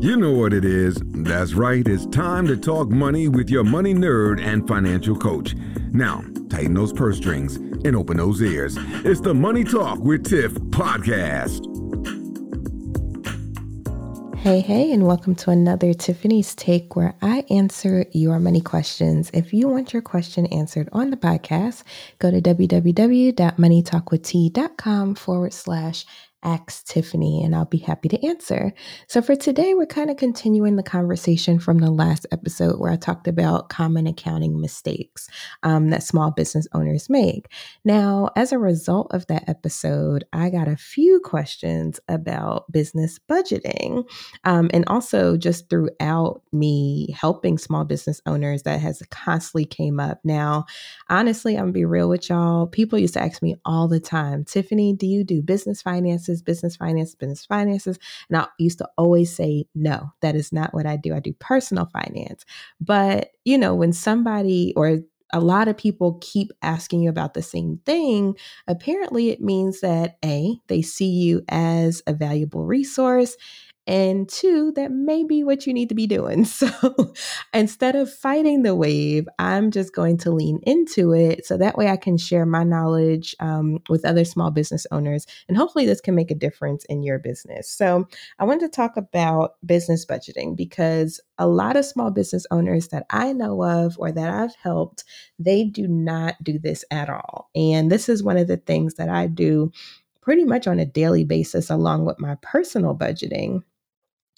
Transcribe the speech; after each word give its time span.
You 0.00 0.16
know 0.16 0.32
what 0.32 0.52
it 0.52 0.64
is. 0.64 1.00
That's 1.04 1.54
right. 1.54 1.86
It's 1.86 2.04
time 2.06 2.48
to 2.48 2.56
talk 2.56 2.90
money 2.90 3.28
with 3.28 3.48
your 3.48 3.62
money 3.64 3.94
nerd 3.94 4.40
and 4.40 4.66
financial 4.66 5.16
coach. 5.16 5.54
Now, 5.92 6.24
tighten 6.50 6.74
those 6.74 6.92
purse 6.92 7.16
strings 7.16 7.54
and 7.56 7.94
open 7.94 8.16
those 8.16 8.42
ears. 8.42 8.76
It's 9.04 9.20
the 9.20 9.32
Money 9.32 9.62
Talk 9.64 10.00
with 10.00 10.28
Tiff 10.28 10.52
podcast. 10.52 11.70
Hey, 14.38 14.60
hey, 14.60 14.92
and 14.92 15.06
welcome 15.06 15.34
to 15.36 15.50
another 15.50 15.94
Tiffany's 15.94 16.54
Take 16.54 16.96
where 16.96 17.14
I 17.22 17.46
answer 17.48 18.04
your 18.12 18.38
money 18.38 18.60
questions. 18.60 19.30
If 19.32 19.54
you 19.54 19.68
want 19.68 19.94
your 19.94 20.02
question 20.02 20.44
answered 20.46 20.90
on 20.92 21.10
the 21.10 21.16
podcast, 21.16 21.82
go 22.18 22.30
to 22.30 22.42
www.moneytalkwitht.com 22.42 25.14
forward 25.14 25.52
slash 25.54 26.04
Ask 26.44 26.86
Tiffany, 26.86 27.42
and 27.42 27.54
I'll 27.54 27.64
be 27.64 27.78
happy 27.78 28.08
to 28.10 28.26
answer. 28.26 28.72
So, 29.08 29.22
for 29.22 29.34
today, 29.34 29.74
we're 29.74 29.86
kind 29.86 30.10
of 30.10 30.16
continuing 30.16 30.76
the 30.76 30.82
conversation 30.82 31.58
from 31.58 31.78
the 31.78 31.90
last 31.90 32.26
episode 32.32 32.78
where 32.78 32.92
I 32.92 32.96
talked 32.96 33.26
about 33.26 33.70
common 33.70 34.06
accounting 34.06 34.60
mistakes 34.60 35.28
um, 35.62 35.88
that 35.90 36.02
small 36.02 36.30
business 36.30 36.68
owners 36.74 37.08
make. 37.08 37.50
Now, 37.84 38.30
as 38.36 38.52
a 38.52 38.58
result 38.58 39.08
of 39.14 39.26
that 39.28 39.48
episode, 39.48 40.24
I 40.32 40.50
got 40.50 40.68
a 40.68 40.76
few 40.76 41.20
questions 41.24 41.98
about 42.08 42.70
business 42.70 43.18
budgeting. 43.30 44.08
Um, 44.44 44.70
and 44.74 44.84
also, 44.86 45.36
just 45.36 45.70
throughout 45.70 46.42
me 46.52 47.10
helping 47.18 47.58
small 47.58 47.84
business 47.84 48.20
owners, 48.26 48.64
that 48.64 48.80
has 48.80 49.02
constantly 49.10 49.64
came 49.64 49.98
up. 49.98 50.20
Now, 50.24 50.66
honestly, 51.08 51.56
I'm 51.56 51.64
gonna 51.64 51.72
be 51.72 51.84
real 51.84 52.08
with 52.08 52.28
y'all. 52.28 52.66
People 52.66 52.98
used 52.98 53.14
to 53.14 53.22
ask 53.22 53.42
me 53.42 53.56
all 53.64 53.88
the 53.88 54.00
time, 54.00 54.44
Tiffany, 54.44 54.92
do 54.92 55.06
you 55.06 55.24
do 55.24 55.42
business 55.42 55.80
finances? 55.82 56.33
Finances, 56.40 56.42
business 56.42 56.76
finance, 56.76 57.14
business 57.14 57.46
finances. 57.46 57.98
And 58.28 58.38
I 58.38 58.46
used 58.58 58.78
to 58.78 58.88
always 58.96 59.34
say, 59.34 59.66
no, 59.74 60.12
that 60.20 60.34
is 60.34 60.52
not 60.52 60.74
what 60.74 60.86
I 60.86 60.96
do. 60.96 61.14
I 61.14 61.20
do 61.20 61.32
personal 61.34 61.86
finance. 61.86 62.44
But, 62.80 63.30
you 63.44 63.58
know, 63.58 63.74
when 63.74 63.92
somebody 63.92 64.72
or 64.76 64.98
a 65.32 65.40
lot 65.40 65.68
of 65.68 65.76
people 65.76 66.18
keep 66.20 66.52
asking 66.62 67.02
you 67.02 67.10
about 67.10 67.34
the 67.34 67.42
same 67.42 67.80
thing, 67.84 68.36
apparently 68.68 69.30
it 69.30 69.40
means 69.40 69.80
that 69.80 70.16
A, 70.24 70.56
they 70.68 70.82
see 70.82 71.10
you 71.10 71.42
as 71.48 72.02
a 72.06 72.12
valuable 72.12 72.64
resource, 72.64 73.36
and 73.86 74.28
two, 74.28 74.72
that 74.72 74.90
may 74.90 75.24
be 75.24 75.44
what 75.44 75.66
you 75.66 75.74
need 75.74 75.90
to 75.90 75.94
be 75.94 76.06
doing. 76.06 76.46
So 76.54 77.12
instead 77.52 77.96
of 77.96 78.12
fighting 78.12 78.62
the 78.62 78.74
wave, 78.74 79.26
I'm 79.38 79.70
just 79.70 79.94
going 79.94 80.18
to 80.18 80.30
lean 80.30 80.60
into 80.62 81.12
it 81.12 81.44
so 81.44 81.58
that 81.58 81.76
way 81.76 81.88
I 81.88 81.96
can 81.96 82.16
share 82.16 82.46
my 82.46 82.62
knowledge 82.62 83.34
um, 83.40 83.80
with 83.88 84.04
other 84.04 84.24
small 84.24 84.50
business 84.50 84.86
owners. 84.92 85.26
And 85.48 85.56
hopefully, 85.56 85.84
this 85.84 86.00
can 86.00 86.14
make 86.14 86.30
a 86.30 86.36
difference 86.36 86.84
in 86.86 87.02
your 87.02 87.18
business. 87.18 87.68
So 87.68 88.06
I 88.38 88.44
wanted 88.44 88.60
to 88.60 88.68
talk 88.68 88.96
about 88.96 89.56
business 89.66 90.06
budgeting 90.06 90.56
because 90.56 91.20
a 91.38 91.46
lot 91.46 91.76
of 91.76 91.84
small 91.84 92.10
business 92.10 92.46
owners 92.50 92.88
that 92.88 93.04
I 93.10 93.32
know 93.32 93.62
of 93.64 93.96
or 93.98 94.12
that 94.12 94.30
I've 94.30 94.54
helped, 94.54 95.04
they 95.38 95.64
do 95.64 95.88
not 95.88 96.36
do 96.42 96.58
this 96.58 96.84
at 96.90 97.10
all. 97.10 97.50
And 97.54 97.90
this 97.90 98.08
is 98.08 98.22
one 98.22 98.36
of 98.36 98.46
the 98.46 98.58
things 98.58 98.94
that 98.94 99.08
I 99.08 99.26
do 99.26 99.72
pretty 100.22 100.44
much 100.44 100.66
on 100.66 100.78
a 100.78 100.86
daily 100.86 101.24
basis 101.24 101.68
along 101.68 102.06
with 102.06 102.18
my 102.18 102.36
personal 102.42 102.96
budgeting 102.96 103.62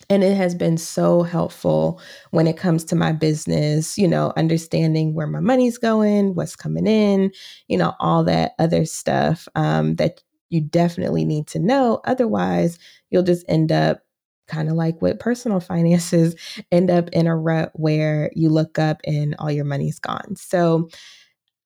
and 0.08 0.22
it 0.22 0.36
has 0.36 0.55
been 0.55 0.77
so 0.77 1.22
helpful 1.22 2.00
when 2.30 2.47
it 2.47 2.56
comes 2.56 2.84
to 2.84 2.97
my 2.97 3.12
business, 3.12 3.98
you 3.98 4.06
know, 4.06 4.33
understanding 4.36 5.14
where 5.14 5.27
my 5.27 5.41
money's 5.41 5.78
going, 5.78 6.34
what's 6.34 6.55
coming 6.55 6.86
in, 6.86 7.33
you 7.69 7.77
know, 7.77 7.94
all 7.98 8.22
that 8.24 8.52
other 8.58 8.84
stuff 8.84 9.48
um, 9.55 9.97
that 9.97 10.22
you 10.50 10.61
definitely 10.61 11.24
need 11.24 11.47
to 11.48 11.58
know. 11.58 12.00
Otherwise, 12.05 12.78
you'll 13.11 13.22
just 13.22 13.44
end 13.48 13.72
up 13.72 14.02
kind 14.47 14.69
of 14.69 14.77
like 14.77 15.02
with 15.02 15.19
personal 15.19 15.61
finances, 15.72 16.36
end 16.70 16.91
up 16.91 17.08
in 17.11 17.27
a 17.27 17.36
rut 17.36 17.72
where 17.74 18.30
you 18.34 18.48
look 18.48 18.78
up 18.78 19.00
and 19.05 19.34
all 19.39 19.50
your 19.50 19.64
money's 19.64 19.98
gone. 19.98 20.36
So, 20.36 20.89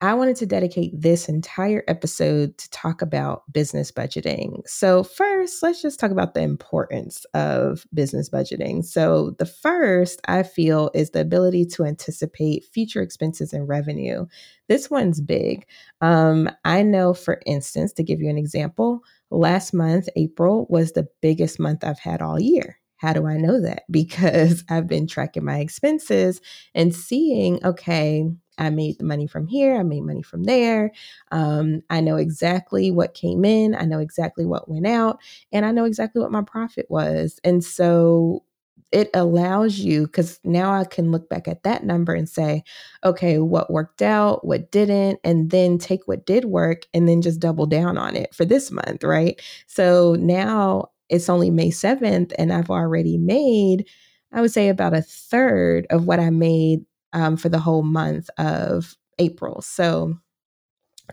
I 0.03 0.15
wanted 0.15 0.37
to 0.37 0.47
dedicate 0.47 0.99
this 0.99 1.29
entire 1.29 1.85
episode 1.87 2.57
to 2.57 2.71
talk 2.71 3.03
about 3.03 3.43
business 3.53 3.93
budgeting. 3.93 4.67
So, 4.67 5.05
first, 5.05 5.30
let's 5.63 5.83
just 5.83 5.99
talk 6.01 6.11
about 6.11 6.35
the 6.35 6.43
importance 6.43 7.25
of 7.35 7.87
business 7.95 8.29
budgeting. 8.29 8.85
So, 8.85 9.33
the 9.39 9.47
first 9.47 10.21
I 10.27 10.43
feel 10.43 10.91
is 10.95 11.11
the 11.11 11.21
ability 11.21 11.67
to 11.67 11.85
anticipate 11.85 12.65
future 12.65 13.03
expenses 13.03 13.53
and 13.53 13.69
revenue. 13.69 14.27
This 14.69 14.91
one's 14.91 15.21
big. 15.21 15.67
Um, 16.01 16.51
I 16.65 16.83
know, 16.83 17.15
for 17.15 17.41
instance, 17.47 17.93
to 17.95 18.03
give 18.03 18.21
you 18.21 18.31
an 18.31 18.39
example, 18.39 19.01
last 19.31 19.73
month, 19.75 20.09
April, 20.17 20.67
was 20.71 20.93
the 20.93 21.09
biggest 21.21 21.59
month 21.59 21.85
I've 21.85 21.99
had 21.99 22.23
all 22.23 22.41
year. 22.41 22.79
How 22.97 23.13
do 23.15 23.27
I 23.27 23.37
know 23.37 23.61
that? 23.61 23.85
Because 23.91 24.65
I've 24.69 24.87
been 24.87 25.07
tracking 25.07 25.45
my 25.45 25.59
expenses 25.59 26.41
and 26.75 26.95
seeing, 26.95 27.65
okay, 27.65 28.29
I 28.61 28.71
made 28.71 28.99
the 28.99 29.05
money 29.05 29.27
from 29.27 29.47
here, 29.47 29.77
I 29.77 29.83
made 29.83 30.03
money 30.03 30.23
from 30.23 30.45
there. 30.45 30.93
Um, 31.33 31.83
I 31.91 32.01
know 32.01 32.17
exactly 32.17 32.91
what 32.93 33.15
came 33.15 33.45
in, 33.45 33.75
I 33.75 33.85
know 33.85 33.99
exactly 33.99 34.47
what 34.47 34.69
went 34.69 34.87
out, 34.87 35.19
and 35.53 35.67
I 35.67 35.73
know 35.73 35.85
exactly 35.85 36.23
what 36.23 36.33
my 36.33 36.43
profit 36.43 36.87
was. 36.91 37.41
And 37.45 37.65
so 37.65 38.45
it 38.93 39.09
allows 39.15 39.79
you 39.79 40.07
because 40.07 40.41
now 40.45 40.73
I 40.73 40.85
can 40.85 41.13
look 41.13 41.29
back 41.29 41.47
at 41.47 41.63
that 41.63 41.85
number 41.85 42.13
and 42.13 42.29
say, 42.29 42.65
okay, 43.05 43.39
what 43.39 43.71
worked 43.73 44.03
out, 44.03 44.45
what 44.45 44.71
didn't, 44.73 45.21
and 45.25 45.51
then 45.51 45.79
take 45.79 46.07
what 46.09 46.27
did 46.27 46.47
work 46.47 46.83
and 46.93 47.09
then 47.09 47.23
just 47.23 47.41
double 47.41 47.67
down 47.67 47.97
on 47.99 48.17
it 48.17 48.35
for 48.35 48.45
this 48.45 48.71
month, 48.71 49.05
right? 49.05 49.41
So 49.69 50.17
now 50.19 50.91
it's 51.09 51.29
only 51.29 51.51
May 51.51 51.71
7th, 51.71 52.33
and 52.39 52.53
I've 52.53 52.71
already 52.71 53.17
made, 53.19 53.87
I 54.33 54.41
would 54.41 54.53
say, 54.53 54.69
about 54.69 54.95
a 54.95 55.03
third 55.03 55.87
of 55.91 56.07
what 56.07 56.21
I 56.21 56.31
made 56.31 56.85
um, 57.13 57.37
for 57.37 57.49
the 57.49 57.59
whole 57.59 57.83
month 57.83 58.29
of 58.39 58.97
April. 59.19 59.63
So 59.63 60.17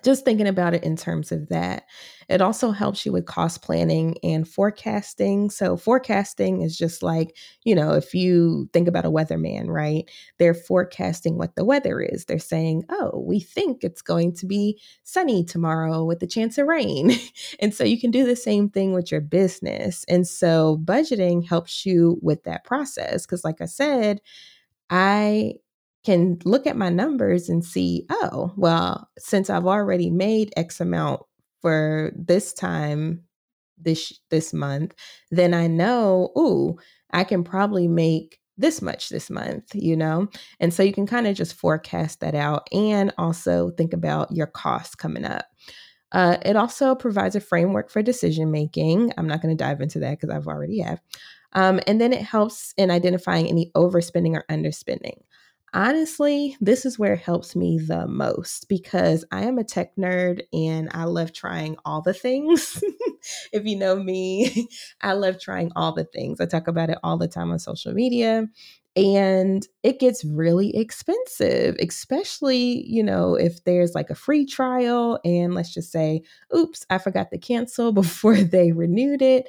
just 0.03 0.25
thinking 0.25 0.47
about 0.47 0.73
it 0.73 0.83
in 0.83 0.95
terms 0.95 1.31
of 1.31 1.49
that. 1.49 1.83
It 2.29 2.41
also 2.41 2.71
helps 2.71 3.05
you 3.05 3.11
with 3.11 3.25
cost 3.25 3.61
planning 3.61 4.17
and 4.21 4.47
forecasting. 4.47 5.49
So, 5.49 5.77
forecasting 5.77 6.61
is 6.61 6.77
just 6.77 7.01
like, 7.01 7.37
you 7.63 7.73
know, 7.73 7.93
if 7.93 8.13
you 8.13 8.69
think 8.73 8.87
about 8.87 9.05
a 9.05 9.11
weatherman, 9.11 9.67
right? 9.67 10.09
They're 10.37 10.53
forecasting 10.53 11.37
what 11.37 11.55
the 11.55 11.65
weather 11.65 12.01
is. 12.01 12.25
They're 12.25 12.39
saying, 12.39 12.83
oh, 12.89 13.23
we 13.25 13.39
think 13.39 13.83
it's 13.83 14.01
going 14.01 14.33
to 14.35 14.45
be 14.45 14.79
sunny 15.03 15.43
tomorrow 15.43 16.03
with 16.03 16.21
a 16.21 16.27
chance 16.27 16.57
of 16.57 16.67
rain. 16.67 17.11
and 17.59 17.73
so, 17.73 17.83
you 17.83 17.99
can 17.99 18.11
do 18.11 18.25
the 18.25 18.35
same 18.35 18.69
thing 18.69 18.93
with 18.93 19.11
your 19.11 19.21
business. 19.21 20.03
And 20.07 20.27
so, 20.27 20.81
budgeting 20.83 21.47
helps 21.47 21.85
you 21.85 22.19
with 22.21 22.43
that 22.43 22.65
process. 22.65 23.25
Because, 23.25 23.43
like 23.43 23.61
I 23.61 23.65
said, 23.65 24.21
I 24.89 25.55
can 26.07 26.39
look 26.45 26.65
at 26.65 26.77
my 26.77 26.87
numbers 26.87 27.49
and 27.49 27.65
see, 27.65 28.05
oh, 28.09 28.53
well, 28.55 29.09
since 29.17 29.49
I've 29.49 29.65
already 29.65 30.09
made 30.09 30.53
X 30.55 30.79
amount 30.79 31.19
for 31.61 32.13
this 32.15 32.53
time 32.53 33.23
this 33.77 34.17
this 34.29 34.53
month, 34.53 34.95
then 35.31 35.53
I 35.53 35.67
know, 35.67 36.31
ooh, 36.37 36.77
I 37.11 37.25
can 37.25 37.43
probably 37.43 37.89
make 37.89 38.39
this 38.57 38.81
much 38.81 39.09
this 39.09 39.29
month, 39.29 39.75
you 39.75 39.97
know? 39.97 40.29
And 40.61 40.73
so 40.73 40.81
you 40.81 40.93
can 40.93 41.07
kind 41.07 41.27
of 41.27 41.35
just 41.35 41.55
forecast 41.55 42.21
that 42.21 42.35
out 42.35 42.69
and 42.71 43.13
also 43.17 43.71
think 43.71 43.91
about 43.91 44.31
your 44.31 44.47
costs 44.47 44.95
coming 44.95 45.25
up. 45.25 45.45
Uh, 46.13 46.37
it 46.45 46.55
also 46.55 46.95
provides 46.95 47.35
a 47.35 47.41
framework 47.41 47.91
for 47.91 48.01
decision 48.01 48.49
making. 48.49 49.11
I'm 49.17 49.27
not 49.27 49.41
going 49.41 49.55
to 49.55 49.61
dive 49.61 49.81
into 49.81 49.99
that 49.99 50.11
because 50.11 50.33
I've 50.33 50.47
already 50.47 50.79
have. 50.79 51.01
Um, 51.51 51.81
and 51.85 51.99
then 51.99 52.13
it 52.13 52.21
helps 52.21 52.73
in 52.77 52.91
identifying 52.91 53.47
any 53.47 53.71
overspending 53.75 54.35
or 54.35 54.45
underspending 54.49 55.19
honestly, 55.77 56.57
this 56.59 56.87
is 56.87 56.97
where 56.97 57.13
it 57.13 57.19
helps 57.19 57.55
me 57.55 57.77
the 57.77 58.07
most 58.07 58.67
because 58.67 59.23
I 59.31 59.43
am 59.43 59.59
a 59.59 59.63
tech 59.63 59.95
nerd 59.95 60.41
and 60.51 60.89
I 60.91 61.03
love 61.03 61.33
trying 61.33 61.77
all 61.85 62.01
the 62.01 62.15
things. 62.15 62.83
if 63.53 63.63
you 63.63 63.77
know 63.77 63.95
me, 63.95 64.67
I 65.01 65.13
love 65.13 65.39
trying 65.39 65.71
all 65.75 65.93
the 65.93 66.05
things. 66.05 66.41
I 66.41 66.47
talk 66.47 66.67
about 66.67 66.89
it 66.89 66.97
all 67.03 67.19
the 67.19 67.27
time 67.27 67.51
on 67.51 67.59
social 67.59 67.93
media. 67.93 68.47
And 68.95 69.67
it 69.83 69.99
gets 69.99 70.25
really 70.25 70.75
expensive, 70.75 71.75
especially, 71.79 72.83
you 72.87 73.03
know, 73.03 73.35
if 73.35 73.63
there's 73.63 73.93
like 73.93 74.09
a 74.09 74.15
free 74.15 74.47
trial 74.47 75.19
and 75.23 75.53
let's 75.53 75.71
just 75.71 75.91
say, 75.91 76.23
oops, 76.55 76.87
I 76.89 76.97
forgot 76.97 77.29
to 77.29 77.37
cancel 77.37 77.91
before 77.93 78.37
they 78.37 78.71
renewed 78.71 79.21
it 79.21 79.47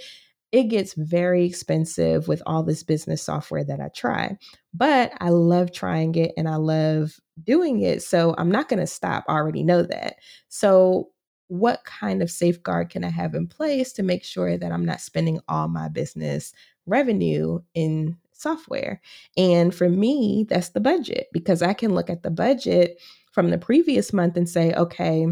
it 0.50 0.64
gets 0.64 0.94
very 0.94 1.44
expensive 1.44 2.26
with 2.26 2.42
all 2.46 2.62
this 2.62 2.82
business 2.82 3.22
software 3.22 3.64
that 3.64 3.80
I 3.80 3.88
try. 3.88 4.38
But 4.72 5.12
I 5.20 5.28
love 5.28 5.72
trying 5.72 6.14
it 6.14 6.32
and 6.36 6.48
I 6.48 6.56
love 6.56 7.18
doing 7.42 7.80
it. 7.82 8.02
So 8.02 8.34
I'm 8.38 8.50
not 8.50 8.68
going 8.68 8.80
to 8.80 8.86
stop. 8.86 9.24
I 9.28 9.32
already 9.32 9.62
know 9.62 9.82
that. 9.82 10.16
So, 10.48 11.10
what 11.50 11.82
kind 11.84 12.20
of 12.20 12.30
safeguard 12.30 12.90
can 12.90 13.04
I 13.04 13.08
have 13.08 13.34
in 13.34 13.46
place 13.46 13.94
to 13.94 14.02
make 14.02 14.22
sure 14.22 14.58
that 14.58 14.70
I'm 14.70 14.84
not 14.84 15.00
spending 15.00 15.40
all 15.48 15.66
my 15.66 15.88
business 15.88 16.52
revenue 16.84 17.60
in 17.72 18.18
software? 18.34 19.00
And 19.38 19.74
for 19.74 19.88
me, 19.88 20.44
that's 20.46 20.70
the 20.70 20.80
budget 20.80 21.28
because 21.32 21.62
I 21.62 21.72
can 21.72 21.94
look 21.94 22.10
at 22.10 22.22
the 22.22 22.30
budget 22.30 23.00
from 23.32 23.48
the 23.48 23.56
previous 23.56 24.12
month 24.12 24.36
and 24.36 24.46
say, 24.46 24.74
okay, 24.74 25.26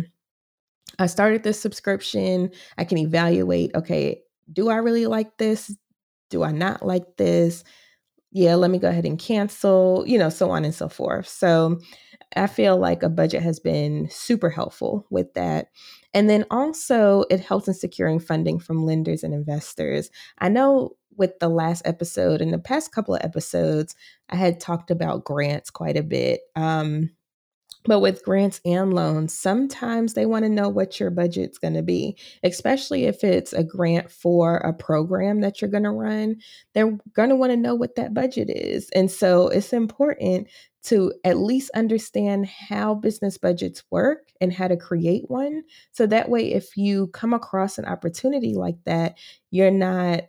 I 0.99 1.07
started 1.07 1.43
this 1.43 1.61
subscription. 1.61 2.51
I 2.79 2.85
can 2.85 2.97
evaluate, 2.97 3.75
okay, 3.75 4.23
do 4.53 4.69
I 4.69 4.77
really 4.77 5.07
like 5.07 5.37
this? 5.39 5.75
Do 6.31 6.43
I 6.43 6.53
not 6.53 6.85
like 6.85 7.17
this? 7.17 7.65
yeah, 8.37 8.55
let 8.55 8.71
me 8.71 8.79
go 8.79 8.91
ahead 8.91 9.07
and 9.07 9.19
cancel, 9.19 10.05
you 10.07 10.19
know, 10.19 10.29
so 10.29 10.51
on 10.51 10.63
and 10.67 10.75
so 10.75 10.91
forth. 10.91 11.27
So 11.27 11.81
I 12.37 12.47
feel 12.47 12.77
like 12.77 13.03
a 13.03 13.09
budget 13.09 13.43
has 13.43 13.59
been 13.59 14.09
super 14.11 14.51
helpful 14.51 15.07
with 15.11 15.33
that. 15.35 15.69
And 16.13 16.29
then 16.29 16.45
also, 16.51 17.25
it 17.31 17.41
helps 17.41 17.67
in 17.67 17.73
securing 17.73 18.21
funding 18.21 18.59
from 18.59 18.85
lenders 18.85 19.23
and 19.23 19.33
investors. 19.33 20.11
I 20.39 20.51
know 20.51 20.97
with 21.17 21.39
the 21.39 21.49
last 21.49 21.81
episode 21.87 22.43
and 22.43 22.53
the 22.53 22.59
past 22.59 22.93
couple 22.93 23.15
of 23.15 23.23
episodes, 23.25 23.95
I 24.29 24.37
had 24.37 24.61
talked 24.61 24.91
about 24.91 25.25
grants 25.25 25.71
quite 25.71 25.97
a 25.97 26.03
bit. 26.03 26.41
Um, 26.57 27.16
but 27.87 28.01
with 28.01 28.25
grants 28.25 28.61
and 28.65 28.93
loans, 28.93 29.33
sometimes 29.33 30.15
they 30.15 30.27
want 30.27 30.45
to 30.45 30.49
know 30.49 30.69
what 30.69 30.99
your 30.99 31.11
budget's 31.11 31.59
going 31.59 31.75
to 31.75 31.83
be, 31.83 32.17
especially 32.43 33.05
if 33.05 33.23
it's 33.23 33.53
a 33.53 33.65
grant 33.65 34.11
for 34.11 34.57
a 34.59 34.73
program 34.73 35.41
that 35.41 35.61
you're 35.61 35.71
going 35.71 35.85
to 35.85 35.91
run. 35.91 36.37
They're 36.75 36.99
going 37.15 37.29
to 37.29 37.37
want 37.37 37.53
to 37.53 37.57
know 37.57 37.75
what 37.75 37.97
that 37.97 38.15
budget 38.15 38.51
is. 38.51 38.91
And 38.95 39.11
so 39.11 39.49
it's 39.49 39.73
important 39.73 40.49
to 40.85 41.13
at 41.25 41.39
least 41.39 41.71
understand 41.75 42.47
how 42.47 42.95
business 42.95 43.39
budgets 43.39 43.83
work 43.91 44.29
and 44.41 44.53
how 44.53 44.69
to 44.69 44.77
create 44.77 45.25
one. 45.29 45.65
So 45.93 46.07
that 46.07 46.29
way, 46.29 46.53
if 46.53 46.77
you 46.77 47.09
come 47.09 47.33
across 47.33 47.79
an 47.79 47.87
opportunity 47.87 48.55
like 48.55 48.77
that, 48.85 49.19
you're 49.51 49.71
not 49.73 50.23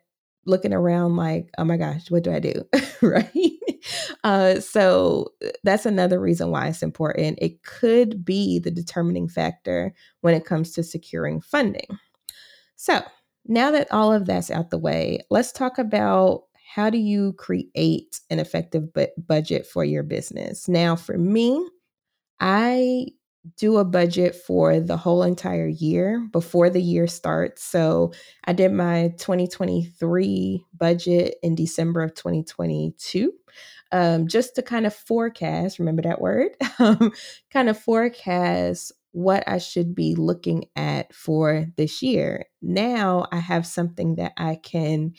looking 0.47 0.73
around 0.73 1.15
like, 1.15 1.49
oh 1.57 1.63
my 1.65 1.77
gosh, 1.77 2.09
what 2.09 2.23
do 2.23 2.31
I 2.31 2.39
do? 2.39 2.67
right. 3.01 3.56
Uh, 4.23 4.59
so 4.59 5.27
uh, 5.45 5.49
that's 5.63 5.85
another 5.85 6.19
reason 6.19 6.51
why 6.51 6.67
it's 6.67 6.83
important. 6.83 7.39
It 7.41 7.63
could 7.63 8.25
be 8.25 8.59
the 8.59 8.71
determining 8.71 9.27
factor 9.27 9.93
when 10.21 10.33
it 10.33 10.45
comes 10.45 10.71
to 10.73 10.83
securing 10.83 11.41
funding. 11.41 11.87
So 12.75 13.01
now 13.45 13.71
that 13.71 13.91
all 13.91 14.13
of 14.13 14.25
that's 14.25 14.51
out 14.51 14.69
the 14.69 14.77
way, 14.77 15.19
let's 15.29 15.51
talk 15.51 15.77
about 15.77 16.43
how 16.75 16.89
do 16.89 16.97
you 16.97 17.33
create 17.33 18.19
an 18.29 18.39
effective 18.39 18.93
bu- 18.93 19.07
budget 19.17 19.65
for 19.65 19.83
your 19.83 20.03
business. 20.03 20.67
Now, 20.67 20.95
for 20.95 21.17
me, 21.17 21.65
I 22.39 23.07
do 23.55 23.77
a 23.77 23.85
budget 23.85 24.35
for 24.35 24.79
the 24.79 24.97
whole 24.97 25.23
entire 25.23 25.67
year 25.67 26.27
before 26.31 26.69
the 26.69 26.81
year 26.81 27.07
starts. 27.07 27.63
So 27.63 28.11
I 28.45 28.53
did 28.53 28.71
my 28.71 29.13
2023 29.17 30.65
budget 30.77 31.35
in 31.41 31.55
December 31.55 32.01
of 32.01 32.13
2022. 32.15 33.33
Um, 33.91 34.27
just 34.27 34.55
to 34.55 34.61
kind 34.61 34.85
of 34.85 34.93
forecast, 34.93 35.79
remember 35.79 36.01
that 36.01 36.19
word, 36.19 36.51
um, 36.79 37.13
kind 37.51 37.69
of 37.69 37.79
forecast 37.79 38.91
what 39.11 39.43
I 39.47 39.57
should 39.57 39.95
be 39.95 40.13
looking 40.13 40.65
at 40.75 41.13
for 41.13 41.65
this 41.77 42.01
year. 42.01 42.45
Now 42.61 43.27
I 43.31 43.37
have 43.37 43.65
something 43.65 44.15
that 44.15 44.33
I 44.37 44.55
can, 44.61 45.13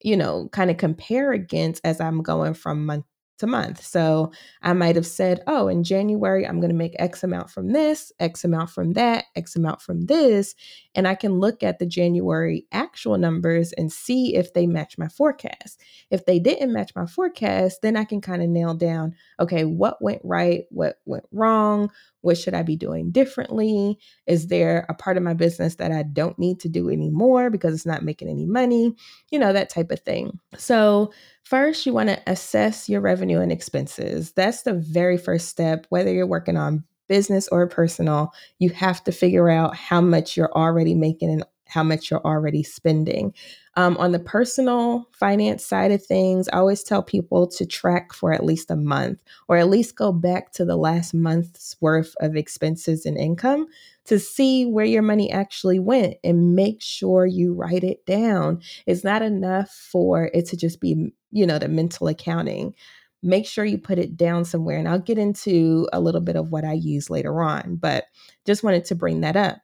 you 0.00 0.16
know, 0.16 0.48
kind 0.52 0.70
of 0.70 0.78
compare 0.78 1.32
against 1.32 1.84
as 1.84 2.00
I'm 2.00 2.22
going 2.22 2.54
from 2.54 2.86
month 2.86 3.04
to 3.38 3.46
month. 3.46 3.84
So 3.84 4.32
I 4.62 4.72
might 4.72 4.96
have 4.96 5.06
said, 5.06 5.40
oh, 5.46 5.68
in 5.68 5.82
January, 5.82 6.46
I'm 6.46 6.60
going 6.60 6.70
to 6.70 6.76
make 6.76 6.94
X 6.98 7.22
amount 7.22 7.50
from 7.50 7.72
this, 7.72 8.12
X 8.20 8.44
amount 8.44 8.70
from 8.70 8.92
that, 8.92 9.24
X 9.34 9.56
amount 9.56 9.80
from 9.82 10.06
this. 10.06 10.54
And 10.94 11.08
I 11.08 11.14
can 11.14 11.40
look 11.40 11.62
at 11.62 11.78
the 11.78 11.86
January 11.86 12.66
actual 12.72 13.18
numbers 13.18 13.72
and 13.72 13.92
see 13.92 14.36
if 14.36 14.52
they 14.52 14.66
match 14.66 14.96
my 14.98 15.08
forecast. 15.08 15.82
If 16.10 16.26
they 16.26 16.38
didn't 16.38 16.72
match 16.72 16.92
my 16.94 17.06
forecast, 17.06 17.82
then 17.82 17.96
I 17.96 18.04
can 18.04 18.20
kind 18.20 18.42
of 18.42 18.48
nail 18.48 18.74
down, 18.74 19.14
okay, 19.40 19.64
what 19.64 20.00
went 20.00 20.20
right, 20.24 20.64
what 20.70 20.96
went 21.04 21.24
wrong, 21.32 21.90
what 22.24 22.38
should 22.38 22.54
I 22.54 22.62
be 22.62 22.76
doing 22.76 23.10
differently? 23.10 23.98
Is 24.26 24.46
there 24.46 24.86
a 24.88 24.94
part 24.94 25.18
of 25.18 25.22
my 25.22 25.34
business 25.34 25.74
that 25.76 25.92
I 25.92 26.04
don't 26.04 26.38
need 26.38 26.58
to 26.60 26.68
do 26.70 26.88
anymore 26.88 27.50
because 27.50 27.74
it's 27.74 27.84
not 27.84 28.02
making 28.02 28.28
any 28.28 28.46
money? 28.46 28.94
You 29.30 29.38
know, 29.38 29.52
that 29.52 29.68
type 29.68 29.90
of 29.90 30.00
thing. 30.00 30.38
So, 30.56 31.12
first, 31.44 31.86
you 31.86 31.92
want 31.92 32.08
to 32.08 32.22
assess 32.26 32.88
your 32.88 33.00
revenue 33.00 33.40
and 33.40 33.52
expenses. 33.52 34.32
That's 34.32 34.62
the 34.62 34.74
very 34.74 35.16
first 35.16 35.48
step, 35.48 35.86
whether 35.90 36.12
you're 36.12 36.26
working 36.26 36.56
on 36.56 36.84
business 37.08 37.48
or 37.48 37.66
personal, 37.66 38.32
you 38.58 38.70
have 38.70 39.04
to 39.04 39.12
figure 39.12 39.48
out 39.48 39.76
how 39.76 40.00
much 40.00 40.36
you're 40.36 40.52
already 40.52 40.94
making 40.94 41.30
and 41.30 41.44
how 41.66 41.82
much 41.82 42.10
you're 42.10 42.24
already 42.24 42.62
spending. 42.62 43.34
Um, 43.76 43.96
on 43.96 44.12
the 44.12 44.20
personal 44.20 45.08
finance 45.12 45.64
side 45.66 45.90
of 45.90 46.04
things, 46.04 46.48
I 46.48 46.58
always 46.58 46.82
tell 46.84 47.02
people 47.02 47.46
to 47.48 47.66
track 47.66 48.12
for 48.12 48.32
at 48.32 48.44
least 48.44 48.70
a 48.70 48.76
month 48.76 49.22
or 49.48 49.56
at 49.56 49.68
least 49.68 49.96
go 49.96 50.12
back 50.12 50.52
to 50.52 50.64
the 50.64 50.76
last 50.76 51.12
month's 51.12 51.76
worth 51.80 52.14
of 52.20 52.36
expenses 52.36 53.04
and 53.04 53.18
income 53.18 53.66
to 54.04 54.18
see 54.18 54.66
where 54.66 54.84
your 54.84 55.02
money 55.02 55.30
actually 55.32 55.78
went 55.78 56.14
and 56.22 56.54
make 56.54 56.80
sure 56.82 57.26
you 57.26 57.54
write 57.54 57.82
it 57.84 58.04
down. 58.06 58.60
It's 58.86 59.02
not 59.02 59.22
enough 59.22 59.70
for 59.70 60.30
it 60.34 60.46
to 60.48 60.56
just 60.56 60.80
be, 60.80 61.12
you 61.32 61.46
know, 61.46 61.58
the 61.58 61.68
mental 61.68 62.06
accounting. 62.08 62.74
Make 63.22 63.46
sure 63.46 63.64
you 63.64 63.78
put 63.78 63.98
it 63.98 64.16
down 64.16 64.44
somewhere. 64.44 64.76
And 64.76 64.86
I'll 64.86 64.98
get 64.98 65.18
into 65.18 65.88
a 65.92 66.00
little 66.00 66.20
bit 66.20 66.36
of 66.36 66.52
what 66.52 66.64
I 66.64 66.74
use 66.74 67.08
later 67.08 67.42
on, 67.42 67.76
but 67.76 68.04
just 68.44 68.62
wanted 68.62 68.84
to 68.86 68.94
bring 68.94 69.22
that 69.22 69.36
up. 69.36 69.58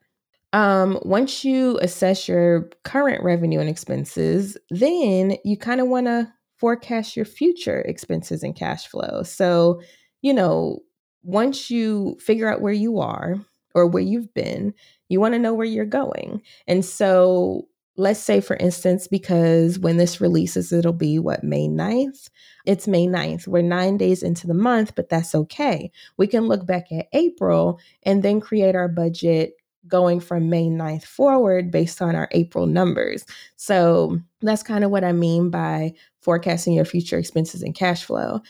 Um, 0.53 0.99
once 1.03 1.45
you 1.45 1.77
assess 1.81 2.27
your 2.27 2.69
current 2.83 3.23
revenue 3.23 3.59
and 3.59 3.69
expenses, 3.69 4.57
then 4.69 5.37
you 5.45 5.55
kind 5.57 5.79
of 5.79 5.87
want 5.87 6.07
to 6.07 6.31
forecast 6.57 7.15
your 7.15 7.25
future 7.25 7.81
expenses 7.81 8.43
and 8.43 8.55
cash 8.55 8.87
flow. 8.87 9.23
So, 9.23 9.81
you 10.21 10.33
know, 10.33 10.79
once 11.23 11.71
you 11.71 12.17
figure 12.19 12.51
out 12.51 12.61
where 12.61 12.73
you 12.73 12.99
are 12.99 13.35
or 13.73 13.87
where 13.87 14.03
you've 14.03 14.33
been, 14.33 14.73
you 15.09 15.19
want 15.19 15.33
to 15.33 15.39
know 15.39 15.53
where 15.53 15.65
you're 15.65 15.85
going. 15.85 16.41
And 16.67 16.83
so, 16.83 17.67
let's 17.97 18.19
say, 18.19 18.41
for 18.41 18.55
instance, 18.57 19.07
because 19.07 19.79
when 19.79 19.97
this 19.97 20.21
releases, 20.21 20.71
it'll 20.71 20.93
be 20.93 21.19
what, 21.19 21.43
May 21.43 21.67
9th? 21.67 22.29
It's 22.65 22.87
May 22.87 23.05
9th. 23.05 23.47
We're 23.47 23.61
nine 23.61 23.97
days 23.97 24.23
into 24.23 24.47
the 24.47 24.53
month, 24.53 24.95
but 24.95 25.09
that's 25.09 25.35
okay. 25.35 25.91
We 26.17 26.27
can 26.27 26.47
look 26.47 26.65
back 26.65 26.91
at 26.91 27.07
April 27.13 27.79
and 28.03 28.23
then 28.23 28.39
create 28.39 28.75
our 28.75 28.87
budget 28.87 29.53
going 29.87 30.19
from 30.19 30.49
May 30.49 30.67
9th 30.67 31.03
forward 31.03 31.71
based 31.71 32.01
on 32.01 32.15
our 32.15 32.27
April 32.31 32.65
numbers. 32.65 33.25
So 33.55 34.19
that's 34.41 34.63
kind 34.63 34.83
of 34.83 34.91
what 34.91 35.03
I 35.03 35.11
mean 35.11 35.49
by 35.49 35.93
forecasting 36.21 36.73
your 36.73 36.85
future 36.85 37.17
expenses 37.17 37.61
and 37.61 37.75
cash 37.75 38.03
flow. 38.03 38.41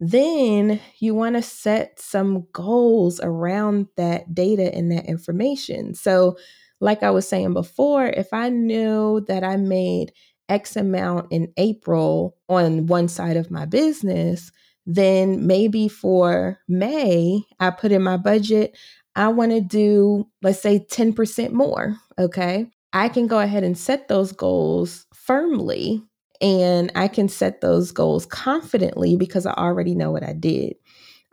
Then 0.00 0.80
you 0.98 1.14
want 1.14 1.36
to 1.36 1.42
set 1.42 2.00
some 2.00 2.46
goals 2.52 3.20
around 3.22 3.86
that 3.96 4.34
data 4.34 4.74
and 4.74 4.90
that 4.92 5.06
information. 5.06 5.94
So, 5.94 6.38
like 6.80 7.02
I 7.02 7.10
was 7.10 7.28
saying 7.28 7.52
before, 7.52 8.06
if 8.06 8.32
I 8.32 8.48
knew 8.48 9.22
that 9.28 9.44
I 9.44 9.56
made 9.56 10.12
X 10.48 10.74
amount 10.76 11.30
in 11.30 11.52
April 11.58 12.36
on 12.48 12.86
one 12.86 13.06
side 13.08 13.36
of 13.36 13.50
my 13.50 13.66
business, 13.66 14.50
then 14.86 15.46
maybe 15.46 15.88
for 15.88 16.58
May, 16.66 17.42
I 17.60 17.70
put 17.70 17.92
in 17.92 18.02
my 18.02 18.16
budget, 18.16 18.76
I 19.20 19.28
want 19.28 19.52
to 19.52 19.60
do, 19.60 20.26
let's 20.40 20.62
say, 20.62 20.78
10% 20.90 21.52
more. 21.52 21.94
Okay. 22.18 22.66
I 22.94 23.10
can 23.10 23.26
go 23.26 23.38
ahead 23.38 23.64
and 23.64 23.76
set 23.76 24.08
those 24.08 24.32
goals 24.32 25.06
firmly 25.12 26.02
and 26.40 26.90
I 26.94 27.06
can 27.06 27.28
set 27.28 27.60
those 27.60 27.92
goals 27.92 28.24
confidently 28.24 29.16
because 29.16 29.44
I 29.44 29.52
already 29.52 29.94
know 29.94 30.10
what 30.10 30.22
I 30.22 30.32
did. 30.32 30.76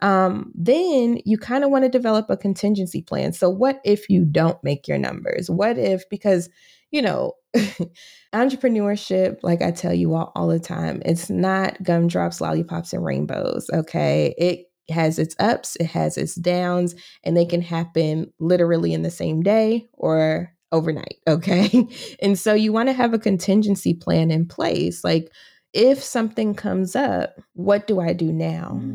Um, 0.02 0.52
then 0.54 1.22
you 1.24 1.38
kind 1.38 1.64
of 1.64 1.70
want 1.70 1.84
to 1.84 1.88
develop 1.88 2.26
a 2.28 2.36
contingency 2.36 3.00
plan. 3.00 3.32
So, 3.32 3.48
what 3.48 3.80
if 3.86 4.10
you 4.10 4.26
don't 4.26 4.62
make 4.62 4.86
your 4.86 4.98
numbers? 4.98 5.48
What 5.48 5.78
if, 5.78 6.06
because, 6.10 6.50
you 6.90 7.00
know, 7.00 7.32
entrepreneurship, 8.34 9.38
like 9.42 9.62
I 9.62 9.70
tell 9.70 9.94
you 9.94 10.14
all, 10.14 10.30
all 10.36 10.48
the 10.48 10.60
time, 10.60 11.00
it's 11.06 11.30
not 11.30 11.82
gumdrops, 11.82 12.42
lollipops, 12.42 12.92
and 12.92 13.02
rainbows. 13.02 13.68
Okay. 13.72 14.34
It 14.36 14.66
has 14.90 15.18
its 15.18 15.34
ups, 15.38 15.76
it 15.76 15.86
has 15.86 16.16
its 16.16 16.34
downs, 16.34 16.94
and 17.24 17.36
they 17.36 17.44
can 17.46 17.62
happen 17.62 18.32
literally 18.38 18.92
in 18.92 19.02
the 19.02 19.10
same 19.10 19.42
day 19.42 19.88
or 19.92 20.52
overnight. 20.72 21.18
Okay. 21.28 21.86
and 22.22 22.38
so 22.38 22.54
you 22.54 22.72
want 22.72 22.88
to 22.88 22.92
have 22.92 23.14
a 23.14 23.18
contingency 23.18 23.94
plan 23.94 24.30
in 24.30 24.46
place. 24.46 25.04
Like, 25.04 25.30
if 25.74 26.02
something 26.02 26.54
comes 26.54 26.96
up, 26.96 27.36
what 27.54 27.86
do 27.86 28.00
I 28.00 28.12
do 28.12 28.32
now? 28.32 28.86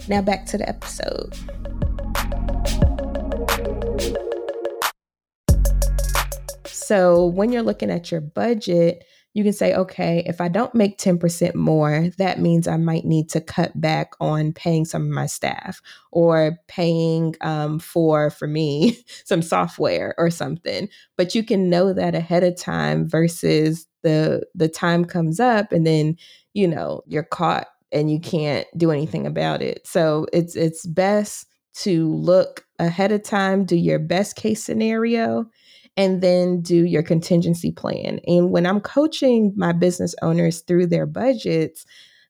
Now 0.07 0.23
back 0.23 0.47
to 0.47 0.57
the 0.57 0.67
episode. 0.67 1.37
So, 6.65 7.27
when 7.27 7.51
you're 7.51 7.61
looking 7.61 7.91
at 7.91 8.11
your 8.11 8.21
budget, 8.21 9.03
you 9.35 9.43
can 9.43 9.51
say, 9.51 9.75
okay, 9.75 10.23
if 10.25 10.39
I 10.39 10.47
don't 10.47 10.73
make 10.73 10.97
10% 10.97 11.55
more, 11.55 12.07
that 12.17 12.39
means 12.39 12.69
I 12.69 12.77
might 12.77 13.03
need 13.03 13.29
to 13.31 13.41
cut 13.41 13.79
back 13.79 14.13
on 14.21 14.53
paying 14.53 14.85
some 14.85 15.01
of 15.01 15.09
my 15.09 15.25
staff 15.25 15.81
or 16.13 16.57
paying 16.69 17.35
um, 17.41 17.79
for, 17.79 18.29
for 18.29 18.47
me, 18.47 18.97
some 19.25 19.41
software 19.41 20.15
or 20.17 20.29
something. 20.29 20.87
But 21.17 21.35
you 21.35 21.43
can 21.43 21.69
know 21.69 21.91
that 21.91 22.15
ahead 22.15 22.45
of 22.45 22.55
time 22.55 23.09
versus 23.09 23.85
the 24.03 24.43
the 24.55 24.69
time 24.69 25.03
comes 25.03 25.41
up 25.41 25.73
and 25.73 25.85
then, 25.85 26.15
you 26.53 26.67
know, 26.67 27.01
you're 27.05 27.23
caught 27.23 27.67
and 27.91 28.09
you 28.09 28.21
can't 28.21 28.67
do 28.77 28.89
anything 28.89 29.27
about 29.27 29.61
it. 29.61 29.85
So 29.85 30.27
it's 30.31 30.55
it's 30.55 30.85
best 30.85 31.45
to 31.79 32.07
look 32.15 32.65
ahead 32.79 33.11
of 33.11 33.23
time, 33.23 33.65
do 33.65 33.75
your 33.75 33.99
best 33.99 34.37
case 34.37 34.63
scenario 34.63 35.45
and 35.97 36.21
then 36.21 36.61
do 36.61 36.83
your 36.85 37.03
contingency 37.03 37.71
plan. 37.71 38.19
And 38.27 38.51
when 38.51 38.65
I'm 38.65 38.81
coaching 38.81 39.53
my 39.55 39.71
business 39.71 40.13
owners 40.21 40.61
through 40.61 40.87
their 40.87 41.05
budgets, 41.05 41.85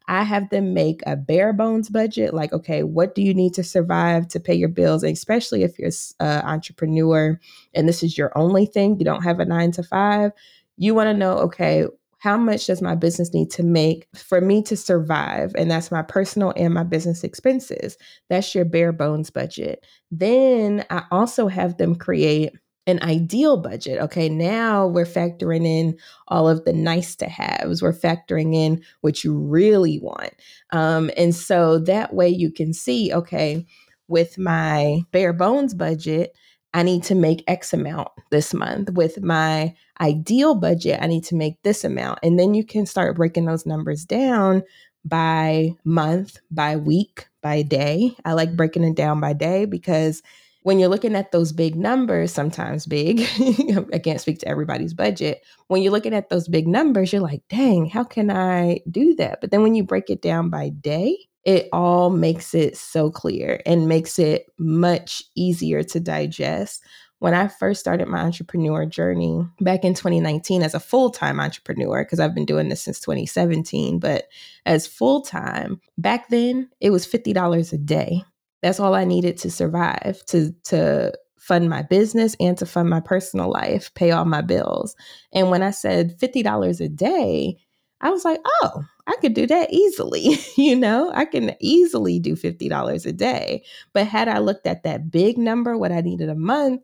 I 0.07 0.24
have 0.24 0.50
them 0.50 0.74
make 0.74 1.01
a 1.07 1.15
bare 1.15 1.51
bones 1.51 1.89
budget 1.89 2.34
like, 2.34 2.53
okay, 2.53 2.84
what 2.84 3.15
do 3.15 3.24
you 3.24 3.34
need 3.34 3.55
to 3.55 3.63
survive 3.63 4.27
to 4.29 4.39
pay 4.39 4.53
your 4.53 4.69
bills? 4.69 5.01
And 5.01 5.13
especially 5.13 5.63
if 5.63 5.79
you're 5.79 5.89
an 6.19 6.27
uh, 6.27 6.41
entrepreneur 6.45 7.39
and 7.74 7.89
this 7.89 8.03
is 8.03 8.17
your 8.17 8.31
only 8.38 8.67
thing, 8.67 9.00
you 9.00 9.05
don't 9.05 9.24
have 9.24 9.39
a 9.39 9.45
nine 9.45 9.72
to 9.72 9.84
five, 9.84 10.31
you 10.77 10.93
want 10.93 11.07
to 11.07 11.13
know, 11.13 11.38
okay, 11.39 11.86
how 12.19 12.38
much 12.38 12.67
does 12.67 12.81
my 12.81 12.95
business 12.95 13.34
need 13.34 13.51
to 13.51 13.63
make 13.63 14.07
for 14.15 14.41
me 14.41 14.62
to 14.63 14.75
survive? 14.75 15.53
And 15.55 15.69
that's 15.69 15.91
my 15.91 16.01
personal 16.01 16.53
and 16.55 16.74
my 16.74 16.84
business 16.84 17.24
expenses. 17.24 17.98
That's 18.29 18.53
your 18.55 18.65
bare 18.65 18.91
bones 18.91 19.29
budget. 19.29 19.86
Then 20.12 20.86
I 20.89 21.03
also 21.12 21.48
have 21.48 21.77
them 21.77 21.95
create 21.95 22.53
an 22.88 23.01
ideal 23.01 23.58
budget. 23.58 24.00
Okay, 24.00 24.30
now 24.30 24.86
we're 24.86 25.06
factoring 25.06 25.65
in 25.65 25.98
all 26.27 26.48
of 26.48 26.65
the 26.65 26.74
nice 26.74 27.15
to 27.15 27.27
haves. 27.27 27.82
We're 27.82 27.94
factoring 27.94 28.54
in 28.54 28.84
what 29.01 29.24
you 29.24 29.36
really 29.36 30.00
want. 30.00 30.34
Um, 30.72 31.10
and 31.18 31.34
so 31.34 31.80
that 31.80 32.13
way 32.13 32.30
you 32.30 32.51
can 32.51 32.74
see, 32.74 33.12
okay, 33.13 33.65
with 34.08 34.38
my 34.38 35.01
bare 35.12 35.34
bones 35.34 35.74
budget, 35.74 36.36
I 36.74 36.84
need 36.84 37.04
to 37.06 37.15
make 37.15 37.44
X 37.48 37.74
amount 37.74 38.10
this 38.32 38.54
month. 38.54 38.92
With 38.92 39.22
my 39.22 39.74
ideal 40.01 40.56
budget, 40.56 41.00
I 41.01 41.08
need 41.08 41.24
to 41.25 41.36
make 41.36 41.62
this 41.63 41.84
amount. 41.84 42.20
And 42.22 42.38
then 42.38 42.54
you 42.54 42.65
can 42.65 42.86
start 42.86 43.15
breaking 43.15 43.46
those 43.46 43.65
numbers 43.65 44.06
down 44.06 44.62
by 45.06 45.75
month, 45.86 46.39
by 46.51 46.75
week, 46.75 47.27
by 47.42 47.62
day. 47.62 48.15
I 48.25 48.34
like 48.34 48.56
breaking 48.56 48.84
it 48.84 48.96
down 48.96 49.20
by 49.20 49.34
day 49.34 49.65
because 49.65 50.22
when 50.65 50.79
you're 50.79 50.89
looking 50.89 51.13
at 51.13 51.31
those 51.31 51.51
big 51.51 51.75
numbers, 51.75 52.34
sometimes 52.34 52.88
big, 52.88 53.22
I 53.93 54.00
can't 54.00 54.19
speak 54.19 54.39
to 54.39 54.48
everybody's 54.48 54.95
budget. 54.95 55.43
When 55.67 55.84
you're 55.84 55.91
looking 55.91 56.15
at 56.15 56.29
those 56.29 56.48
big 56.48 56.67
numbers, 56.67 57.13
you're 57.13 57.22
like, 57.22 57.43
dang, 57.50 57.86
how 57.86 58.03
can 58.03 58.31
I 58.31 58.79
do 58.89 59.13
that? 59.17 59.41
But 59.41 59.51
then 59.51 59.62
when 59.62 59.75
you 59.75 59.84
break 59.84 60.10
it 60.10 60.24
down 60.24 60.50
by 60.50 60.69
day, 60.69 61.19
it 61.43 61.69
all 61.72 62.10
makes 62.10 62.55
it 62.55 62.77
so 62.77 63.12
clear 63.12 63.62
and 63.67 63.88
makes 63.88 64.17
it 64.17 64.48
much 64.57 65.22
easier 65.36 65.84
to 65.84 66.00
digest. 66.00 66.81
When 67.19 67.36
I 67.36 67.48
first 67.48 67.79
started 67.79 68.07
my 68.07 68.22
entrepreneur 68.22 68.88
journey 68.88 69.48
back 69.62 69.84
in 69.84 69.93
2019 69.93 70.63
as 70.63 70.74
a 70.74 70.79
full 70.79 71.12
time 71.12 71.39
entrepreneur, 71.39 72.03
because 72.03 72.19
I've 72.19 72.34
been 72.34 72.43
doing 72.43 72.69
this 72.69 72.81
since 72.81 73.00
2017, 73.01 74.00
but 74.00 74.24
as 74.65 74.88
full 74.88 75.22
time, 75.22 75.79
back 76.00 76.29
then 76.29 76.72
it 76.81 76.89
was 76.89 77.05
$50 77.05 77.72
a 77.72 77.77
day 77.77 78.24
that's 78.65 78.79
all 78.79 78.95
I 78.95 79.05
needed 79.05 79.38
to 79.38 79.51
survive, 79.51 80.24
to 80.25 80.51
to 80.63 81.13
fund 81.38 81.69
my 81.69 81.84
business 81.84 82.36
and 82.39 82.57
to 82.57 82.65
fund 82.65 82.89
my 82.89 83.00
personal 83.00 83.51
life, 83.51 83.93
pay 83.93 84.10
all 84.10 84.25
my 84.25 84.41
bills. 84.41 84.95
And 85.31 85.51
when 85.51 85.62
I 85.62 85.69
said 85.69 86.17
$50 86.19 86.84
a 86.84 86.89
day, 86.89 87.57
I 88.01 88.10
was 88.10 88.25
like, 88.25 88.41
"Oh, 88.63 88.84
I 89.05 89.17
could 89.22 89.36
do 89.36 89.45
that 89.45 89.72
easily." 89.72 90.39
you 90.57 90.75
know, 90.75 91.12
I 91.13 91.25
can 91.25 91.55
easily 91.60 92.17
do 92.17 92.36
$50 92.36 93.05
a 93.05 93.12
day. 93.12 93.63
But 93.93 94.07
had 94.07 94.27
I 94.27 94.39
looked 94.39 94.65
at 94.65 94.81
that 94.81 95.12
big 95.12 95.38
number, 95.38 95.77
what 95.77 95.91
I 95.91 96.01
needed 96.01 96.29
a 96.29 96.36
month, 96.36 96.81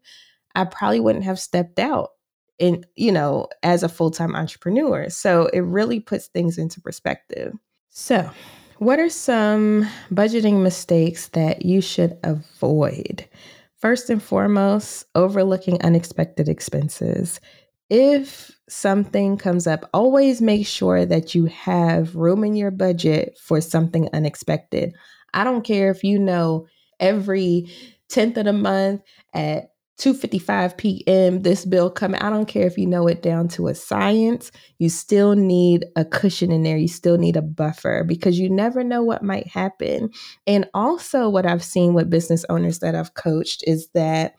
I 0.54 0.66
probably 0.66 1.00
wouldn't 1.00 1.26
have 1.26 1.40
stepped 1.40 1.80
out 1.80 2.10
in, 2.60 2.86
you 2.96 3.12
know, 3.12 3.48
as 3.64 3.82
a 3.82 3.90
full-time 3.90 4.36
entrepreneur. 4.36 5.10
So 5.10 5.48
it 5.48 5.62
really 5.62 6.00
puts 6.00 6.28
things 6.28 6.60
into 6.60 6.80
perspective. 6.80 7.54
So, 7.90 8.30
what 8.82 8.98
are 8.98 9.12
some 9.12 9.88
budgeting 10.12 10.64
mistakes 10.64 11.28
that 11.28 11.64
you 11.64 11.82
should 11.82 12.18
avoid? 12.24 13.30
First 13.78 14.10
and 14.10 14.22
foremost, 14.22 15.06
overlooking 15.14 15.80
unexpected 15.84 16.50
expenses. 16.50 17.40
If 17.92 18.50
something 18.68 19.38
comes 19.38 19.68
up, 19.68 19.88
always 19.94 20.42
make 20.42 20.66
sure 20.66 21.06
that 21.06 21.36
you 21.36 21.46
have 21.46 22.16
room 22.16 22.44
in 22.44 22.56
your 22.56 22.72
budget 22.72 23.38
for 23.40 23.62
something 23.62 24.10
unexpected. 24.14 24.96
I 25.32 25.44
don't 25.44 25.64
care 25.64 25.92
if 25.92 26.04
you 26.04 26.18
know 26.18 26.66
every 27.00 27.70
10th 28.10 28.38
of 28.38 28.46
the 28.46 28.54
month 28.54 29.04
at 29.32 29.74
2:55 30.00 30.78
p.m. 30.78 31.42
this 31.42 31.66
bill 31.66 31.90
coming. 31.90 32.20
I 32.22 32.30
don't 32.30 32.48
care 32.48 32.66
if 32.66 32.78
you 32.78 32.88
know 32.88 33.08
it 33.08 33.22
down 33.22 33.48
to 33.50 33.68
a 33.68 33.76
science. 33.76 34.52
You 34.80 34.90
still 34.90 35.36
need 35.36 35.86
a 35.96 36.04
cushion 36.04 36.52
in 36.52 36.64
there. 36.64 36.78
You 36.78 36.88
still 36.88 37.18
need 37.18 37.36
a 37.36 37.42
buffer 37.42 38.04
because 38.04 38.40
you 38.40 38.50
never 38.50 38.84
know 38.84 39.04
what 39.04 39.24
might 39.24 39.48
happen. 39.48 40.10
And 40.48 40.68
also 40.74 41.30
what 41.30 41.46
I've 41.46 41.64
seen 41.64 41.94
with 41.94 42.10
business 42.10 42.46
owners 42.50 42.80
that 42.80 42.96
I've 42.96 43.14
coached 43.14 43.64
is 43.68 43.90
that 43.94 44.34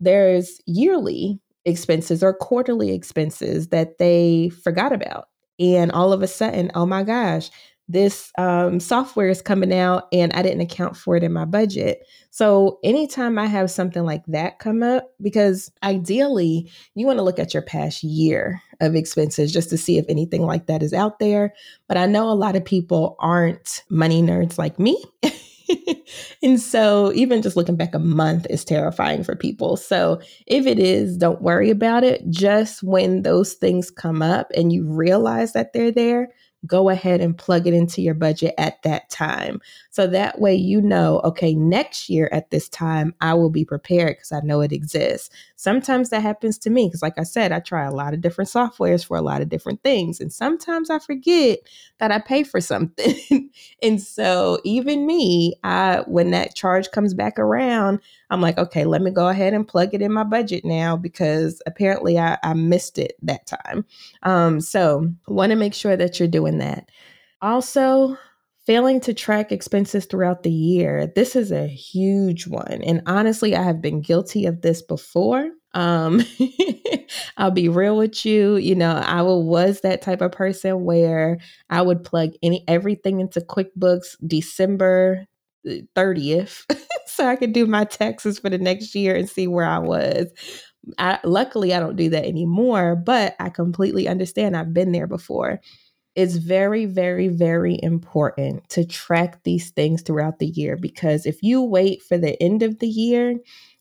there's 0.00 0.60
yearly 0.66 1.40
expenses 1.64 2.22
or 2.22 2.32
quarterly 2.34 2.92
expenses 2.92 3.68
that 3.68 3.98
they 3.98 4.50
forgot 4.62 4.92
about. 4.92 5.26
And 5.58 5.90
all 5.92 6.12
of 6.12 6.22
a 6.22 6.28
sudden, 6.28 6.70
oh 6.74 6.86
my 6.86 7.02
gosh, 7.02 7.50
this 7.88 8.32
um, 8.36 8.80
software 8.80 9.28
is 9.28 9.40
coming 9.40 9.72
out 9.72 10.08
and 10.12 10.32
I 10.32 10.42
didn't 10.42 10.60
account 10.60 10.96
for 10.96 11.16
it 11.16 11.22
in 11.22 11.32
my 11.32 11.44
budget. 11.44 12.06
So, 12.30 12.78
anytime 12.82 13.38
I 13.38 13.46
have 13.46 13.70
something 13.70 14.04
like 14.04 14.24
that 14.26 14.58
come 14.58 14.82
up, 14.82 15.12
because 15.22 15.70
ideally 15.82 16.70
you 16.94 17.06
want 17.06 17.18
to 17.18 17.22
look 17.22 17.38
at 17.38 17.54
your 17.54 17.62
past 17.62 18.02
year 18.02 18.60
of 18.80 18.94
expenses 18.94 19.52
just 19.52 19.70
to 19.70 19.78
see 19.78 19.98
if 19.98 20.04
anything 20.08 20.42
like 20.42 20.66
that 20.66 20.82
is 20.82 20.92
out 20.92 21.18
there. 21.18 21.54
But 21.86 21.96
I 21.96 22.06
know 22.06 22.28
a 22.28 22.34
lot 22.34 22.56
of 22.56 22.64
people 22.64 23.16
aren't 23.20 23.84
money 23.88 24.20
nerds 24.20 24.58
like 24.58 24.78
me. 24.78 25.02
and 26.42 26.60
so, 26.60 27.12
even 27.14 27.40
just 27.40 27.56
looking 27.56 27.76
back 27.76 27.94
a 27.94 28.00
month 28.00 28.46
is 28.50 28.64
terrifying 28.64 29.22
for 29.22 29.36
people. 29.36 29.76
So, 29.76 30.20
if 30.46 30.66
it 30.66 30.80
is, 30.80 31.16
don't 31.16 31.40
worry 31.40 31.70
about 31.70 32.02
it. 32.02 32.28
Just 32.28 32.82
when 32.82 33.22
those 33.22 33.54
things 33.54 33.90
come 33.90 34.22
up 34.22 34.50
and 34.56 34.72
you 34.72 34.84
realize 34.84 35.52
that 35.52 35.72
they're 35.72 35.92
there, 35.92 36.30
go 36.66 36.88
ahead 36.88 37.20
and 37.20 37.36
plug 37.36 37.66
it 37.66 37.74
into 37.74 38.02
your 38.02 38.14
budget 38.14 38.54
at 38.58 38.82
that 38.82 39.08
time. 39.10 39.60
So 39.90 40.06
that 40.08 40.40
way 40.40 40.54
you 40.54 40.80
know, 40.80 41.20
okay, 41.24 41.54
next 41.54 42.08
year 42.08 42.28
at 42.32 42.50
this 42.50 42.68
time, 42.68 43.14
I 43.20 43.34
will 43.34 43.50
be 43.50 43.64
prepared 43.64 44.16
because 44.16 44.32
I 44.32 44.40
know 44.40 44.60
it 44.60 44.72
exists. 44.72 45.30
Sometimes 45.56 46.10
that 46.10 46.22
happens 46.22 46.58
to 46.58 46.70
me 46.70 46.86
because, 46.86 47.02
like 47.02 47.18
I 47.18 47.22
said, 47.22 47.52
I 47.52 47.60
try 47.60 47.84
a 47.84 47.94
lot 47.94 48.14
of 48.14 48.20
different 48.20 48.50
softwares 48.50 49.04
for 49.04 49.16
a 49.16 49.22
lot 49.22 49.40
of 49.40 49.48
different 49.48 49.82
things. 49.82 50.20
And 50.20 50.32
sometimes 50.32 50.90
I 50.90 50.98
forget 50.98 51.60
that 51.98 52.12
I 52.12 52.18
pay 52.18 52.42
for 52.42 52.60
something. 52.60 53.50
and 53.82 54.00
so 54.02 54.58
even 54.64 55.06
me, 55.06 55.54
I 55.64 56.02
when 56.06 56.30
that 56.32 56.54
charge 56.54 56.90
comes 56.90 57.14
back 57.14 57.38
around, 57.38 58.00
I'm 58.30 58.40
like, 58.40 58.58
okay, 58.58 58.84
let 58.84 59.02
me 59.02 59.10
go 59.10 59.28
ahead 59.28 59.54
and 59.54 59.66
plug 59.66 59.94
it 59.94 60.02
in 60.02 60.12
my 60.12 60.24
budget 60.24 60.64
now 60.64 60.96
because 60.96 61.62
apparently 61.66 62.18
I, 62.18 62.38
I 62.42 62.54
missed 62.54 62.98
it 62.98 63.14
that 63.22 63.46
time. 63.46 63.84
Um, 64.22 64.60
so 64.60 65.08
want 65.28 65.50
to 65.50 65.56
make 65.56 65.74
sure 65.74 65.96
that 65.96 66.18
you're 66.18 66.28
doing 66.28 66.58
that. 66.58 66.90
Also, 67.40 68.16
Failing 68.66 68.98
to 69.02 69.14
track 69.14 69.52
expenses 69.52 70.06
throughout 70.06 70.42
the 70.42 70.50
year. 70.50 71.06
This 71.14 71.36
is 71.36 71.52
a 71.52 71.68
huge 71.68 72.48
one. 72.48 72.82
And 72.82 73.00
honestly, 73.06 73.54
I 73.54 73.62
have 73.62 73.80
been 73.80 74.00
guilty 74.00 74.44
of 74.44 74.60
this 74.60 74.82
before. 74.82 75.48
Um, 75.72 76.20
I'll 77.36 77.52
be 77.52 77.68
real 77.68 77.96
with 77.96 78.26
you. 78.26 78.56
You 78.56 78.74
know, 78.74 78.90
I 78.90 79.22
was 79.22 79.82
that 79.82 80.02
type 80.02 80.20
of 80.20 80.32
person 80.32 80.84
where 80.84 81.38
I 81.70 81.80
would 81.80 82.02
plug 82.02 82.30
any 82.42 82.64
everything 82.66 83.20
into 83.20 83.40
QuickBooks 83.40 84.16
December 84.26 85.28
30th 85.64 86.64
so 87.16 87.26
I 87.26 87.36
could 87.36 87.52
do 87.52 87.66
my 87.66 87.84
taxes 87.84 88.38
for 88.38 88.50
the 88.50 88.58
next 88.58 88.94
year 88.94 89.16
and 89.16 89.28
see 89.28 89.46
where 89.46 89.64
I 89.64 89.78
was. 89.78 90.26
I, 90.98 91.18
luckily, 91.24 91.74
I 91.74 91.80
don't 91.80 91.96
do 91.96 92.10
that 92.10 92.26
anymore, 92.26 92.94
but 92.94 93.34
I 93.40 93.48
completely 93.48 94.06
understand. 94.06 94.56
I've 94.56 94.74
been 94.74 94.92
there 94.92 95.06
before. 95.06 95.60
It's 96.14 96.36
very, 96.36 96.86
very, 96.86 97.28
very 97.28 97.78
important 97.82 98.68
to 98.70 98.84
track 98.86 99.42
these 99.44 99.70
things 99.70 100.02
throughout 100.02 100.38
the 100.38 100.46
year 100.46 100.76
because 100.76 101.26
if 101.26 101.42
you 101.42 101.62
wait 101.62 102.02
for 102.02 102.16
the 102.18 102.40
end 102.42 102.62
of 102.62 102.78
the 102.78 102.88
year 102.88 103.36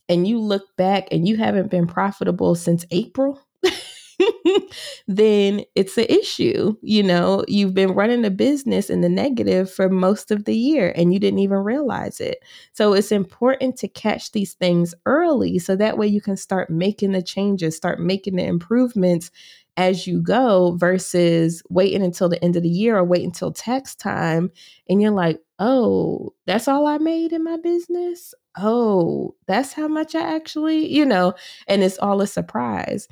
and 0.09 0.27
you 0.27 0.39
look 0.39 0.63
back 0.77 1.07
and 1.11 1.27
you 1.27 1.37
haven't 1.37 1.71
been 1.71 1.87
profitable 1.87 2.55
since 2.55 2.85
April, 2.91 3.39
then 5.07 5.63
it's 5.75 5.97
an 5.97 6.05
issue. 6.09 6.75
You 6.81 7.03
know, 7.03 7.43
you've 7.47 7.73
been 7.73 7.91
running 7.91 8.25
a 8.25 8.29
business 8.29 8.89
in 8.89 9.01
the 9.01 9.09
negative 9.09 9.71
for 9.71 9.89
most 9.89 10.31
of 10.31 10.45
the 10.45 10.55
year 10.55 10.93
and 10.95 11.13
you 11.13 11.19
didn't 11.19 11.39
even 11.39 11.59
realize 11.59 12.19
it. 12.19 12.43
So 12.73 12.93
it's 12.93 13.11
important 13.11 13.77
to 13.77 13.87
catch 13.87 14.31
these 14.31 14.53
things 14.53 14.93
early 15.05 15.59
so 15.59 15.75
that 15.75 15.97
way 15.97 16.07
you 16.07 16.21
can 16.21 16.37
start 16.37 16.69
making 16.69 17.11
the 17.11 17.21
changes, 17.21 17.75
start 17.75 17.99
making 17.99 18.35
the 18.35 18.45
improvements 18.45 19.31
as 19.77 20.07
you 20.07 20.21
go 20.21 20.75
versus 20.77 21.61
waiting 21.69 22.01
until 22.01 22.29
the 22.29 22.41
end 22.43 22.55
of 22.55 22.63
the 22.63 22.69
year 22.69 22.97
or 22.97 23.03
wait 23.03 23.25
until 23.25 23.51
tax 23.51 23.93
time 23.95 24.49
and 24.89 25.01
you're 25.01 25.11
like, 25.11 25.39
oh, 25.59 26.33
that's 26.45 26.67
all 26.67 26.87
I 26.87 26.97
made 26.97 27.33
in 27.33 27.43
my 27.43 27.57
business. 27.57 28.33
Oh, 28.57 29.35
that's 29.47 29.73
how 29.73 29.87
much 29.87 30.15
I 30.15 30.21
actually, 30.35 30.87
you 30.87 31.05
know, 31.05 31.33
and 31.67 31.83
it's 31.83 31.97
all 31.97 32.21
a 32.21 32.27
surprise 32.27 33.07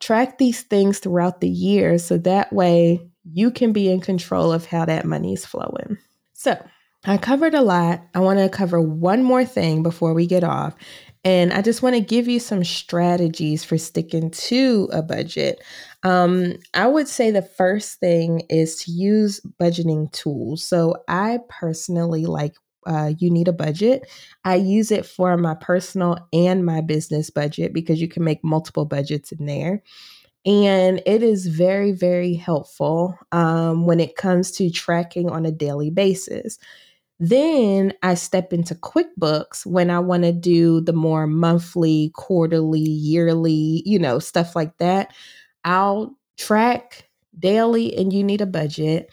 track 0.00 0.38
these 0.38 0.62
things 0.62 0.98
throughout 0.98 1.40
the 1.40 1.48
year 1.48 1.98
so 1.98 2.18
that 2.18 2.52
way 2.52 3.00
you 3.32 3.50
can 3.50 3.72
be 3.72 3.90
in 3.90 4.00
control 4.00 4.52
of 4.52 4.66
how 4.66 4.84
that 4.84 5.04
money 5.04 5.32
is 5.32 5.44
flowing. 5.44 5.98
So, 6.34 6.56
I 7.04 7.16
covered 7.16 7.54
a 7.54 7.62
lot. 7.62 8.02
I 8.14 8.20
want 8.20 8.40
to 8.40 8.48
cover 8.48 8.80
one 8.80 9.22
more 9.22 9.44
thing 9.44 9.82
before 9.82 10.14
we 10.14 10.26
get 10.26 10.42
off. 10.42 10.74
And 11.24 11.52
I 11.52 11.62
just 11.62 11.82
want 11.82 11.94
to 11.94 12.00
give 12.00 12.28
you 12.28 12.40
some 12.40 12.64
strategies 12.64 13.64
for 13.64 13.76
sticking 13.76 14.30
to 14.30 14.88
a 14.92 15.02
budget. 15.02 15.62
Um, 16.02 16.54
I 16.74 16.86
would 16.86 17.08
say 17.08 17.30
the 17.30 17.42
first 17.42 17.98
thing 18.00 18.42
is 18.48 18.76
to 18.84 18.92
use 18.92 19.40
budgeting 19.60 20.10
tools. 20.12 20.64
So 20.64 20.96
I 21.08 21.40
personally 21.48 22.26
like 22.26 22.54
uh, 22.88 23.12
you 23.18 23.30
need 23.30 23.46
a 23.46 23.52
budget. 23.52 24.10
I 24.44 24.56
use 24.56 24.90
it 24.90 25.06
for 25.06 25.36
my 25.36 25.54
personal 25.54 26.18
and 26.32 26.64
my 26.64 26.80
business 26.80 27.30
budget 27.30 27.72
because 27.72 28.00
you 28.00 28.08
can 28.08 28.24
make 28.24 28.42
multiple 28.42 28.86
budgets 28.86 29.30
in 29.30 29.46
there. 29.46 29.82
And 30.46 31.02
it 31.04 31.22
is 31.22 31.46
very, 31.48 31.92
very 31.92 32.34
helpful 32.34 33.18
um, 33.32 33.84
when 33.84 34.00
it 34.00 34.16
comes 34.16 34.50
to 34.52 34.70
tracking 34.70 35.28
on 35.28 35.44
a 35.44 35.52
daily 35.52 35.90
basis. 35.90 36.58
Then 37.20 37.92
I 38.02 38.14
step 38.14 38.52
into 38.52 38.74
QuickBooks 38.76 39.66
when 39.66 39.90
I 39.90 39.98
want 39.98 40.22
to 40.22 40.32
do 40.32 40.80
the 40.80 40.92
more 40.92 41.26
monthly, 41.26 42.12
quarterly, 42.14 42.80
yearly, 42.80 43.82
you 43.84 43.98
know, 43.98 44.20
stuff 44.20 44.54
like 44.56 44.78
that. 44.78 45.12
I'll 45.64 46.16
track 46.38 47.08
daily 47.38 47.96
and 47.96 48.12
you 48.12 48.22
need 48.22 48.40
a 48.40 48.46
budget. 48.46 49.10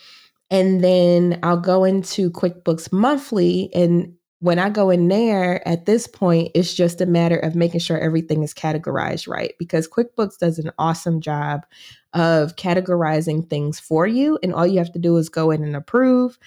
And 0.55 0.81
then 0.81 1.37
I'll 1.43 1.59
go 1.59 1.83
into 1.83 2.31
QuickBooks 2.31 2.89
monthly. 2.93 3.69
And 3.75 4.13
when 4.39 4.57
I 4.57 4.69
go 4.69 4.89
in 4.89 5.09
there 5.09 5.67
at 5.67 5.85
this 5.85 6.07
point, 6.07 6.51
it's 6.55 6.73
just 6.73 7.01
a 7.01 7.05
matter 7.05 7.35
of 7.35 7.57
making 7.57 7.81
sure 7.81 7.99
everything 7.99 8.41
is 8.41 8.53
categorized 8.53 9.27
right 9.27 9.53
because 9.59 9.85
QuickBooks 9.85 10.37
does 10.37 10.57
an 10.57 10.71
awesome 10.79 11.19
job 11.19 11.65
of 12.13 12.55
categorizing 12.55 13.49
things 13.49 13.81
for 13.81 14.07
you. 14.07 14.39
And 14.41 14.53
all 14.53 14.65
you 14.65 14.77
have 14.77 14.93
to 14.93 14.99
do 14.99 15.17
is 15.17 15.27
go 15.27 15.51
in 15.51 15.61
and 15.61 15.75
approve. 15.75 16.39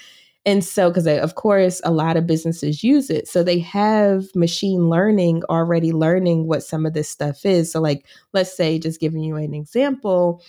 And 0.46 0.64
so, 0.64 0.88
because 0.88 1.06
uh, 1.06 1.18
of 1.18 1.34
course, 1.34 1.82
a 1.84 1.90
lot 1.90 2.16
of 2.16 2.26
businesses 2.26 2.82
use 2.82 3.10
it. 3.10 3.28
So 3.28 3.42
they 3.42 3.58
have 3.58 4.24
machine 4.34 4.88
learning 4.88 5.42
already 5.50 5.92
learning 5.92 6.46
what 6.46 6.62
some 6.62 6.86
of 6.86 6.94
this 6.94 7.10
stuff 7.10 7.44
is. 7.44 7.70
So, 7.70 7.82
like, 7.82 8.06
let's 8.32 8.56
say, 8.56 8.78
just 8.78 9.00
giving 9.00 9.22
you 9.22 9.36
an 9.36 9.52
example, 9.52 10.42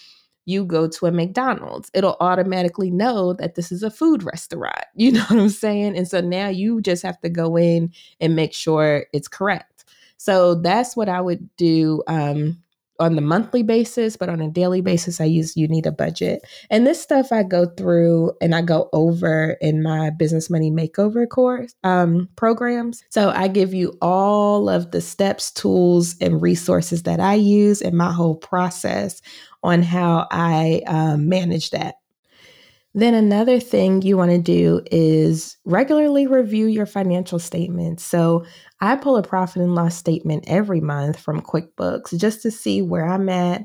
you 0.49 0.65
go 0.65 0.87
to 0.87 1.05
a 1.05 1.11
McDonald's, 1.11 1.91
it'll 1.93 2.17
automatically 2.19 2.89
know 2.89 3.33
that 3.33 3.55
this 3.55 3.71
is 3.71 3.83
a 3.83 3.91
food 3.91 4.23
restaurant. 4.23 4.75
You 4.95 5.13
know 5.13 5.23
what 5.29 5.39
I'm 5.39 5.49
saying? 5.49 5.97
And 5.97 6.07
so 6.07 6.19
now 6.19 6.49
you 6.49 6.81
just 6.81 7.03
have 7.03 7.21
to 7.21 7.29
go 7.29 7.57
in 7.57 7.93
and 8.19 8.35
make 8.35 8.53
sure 8.53 9.05
it's 9.13 9.29
correct. 9.29 9.85
So 10.17 10.55
that's 10.55 10.97
what 10.97 11.07
I 11.07 11.21
would 11.21 11.55
do 11.55 12.03
um, 12.07 12.61
on 12.99 13.15
the 13.15 13.21
monthly 13.21 13.63
basis, 13.63 14.17
but 14.17 14.29
on 14.29 14.41
a 14.41 14.49
daily 14.49 14.81
basis, 14.81 15.21
I 15.21 15.25
use 15.25 15.55
You 15.55 15.67
Need 15.67 15.85
a 15.85 15.91
Budget. 15.91 16.41
And 16.69 16.85
this 16.85 17.01
stuff 17.01 17.31
I 17.31 17.43
go 17.43 17.65
through 17.65 18.33
and 18.41 18.53
I 18.53 18.61
go 18.61 18.89
over 18.93 19.57
in 19.61 19.81
my 19.81 20.09
Business 20.09 20.49
Money 20.49 20.71
Makeover 20.71 21.27
course 21.27 21.73
um, 21.83 22.29
programs. 22.35 23.03
So 23.09 23.29
I 23.29 23.47
give 23.47 23.73
you 23.73 23.97
all 24.01 24.69
of 24.69 24.91
the 24.91 25.01
steps, 25.01 25.51
tools, 25.51 26.15
and 26.19 26.41
resources 26.41 27.03
that 27.03 27.19
I 27.19 27.35
use 27.35 27.81
in 27.81 27.95
my 27.95 28.11
whole 28.11 28.35
process 28.35 29.21
on 29.63 29.83
how 29.83 30.27
I 30.31 30.81
um, 30.87 31.27
manage 31.27 31.71
that. 31.71 31.95
Then 32.95 33.13
another 33.13 33.59
thing 33.59 34.01
you 34.01 34.17
want 34.17 34.31
to 34.31 34.39
do 34.39 34.81
is 34.91 35.57
regularly 35.63 36.25
review 36.25 36.65
your 36.65 36.87
financial 36.87 37.37
statements. 37.37 38.03
So 38.03 38.45
I 38.81 38.95
pull 38.95 39.15
a 39.15 39.23
profit 39.23 39.61
and 39.61 39.75
loss 39.75 39.95
statement 39.95 40.45
every 40.47 40.81
month 40.81 41.19
from 41.19 41.41
QuickBooks 41.41 42.19
just 42.19 42.41
to 42.41 42.51
see 42.51 42.81
where 42.81 43.05
I'm 43.05 43.29
at. 43.29 43.61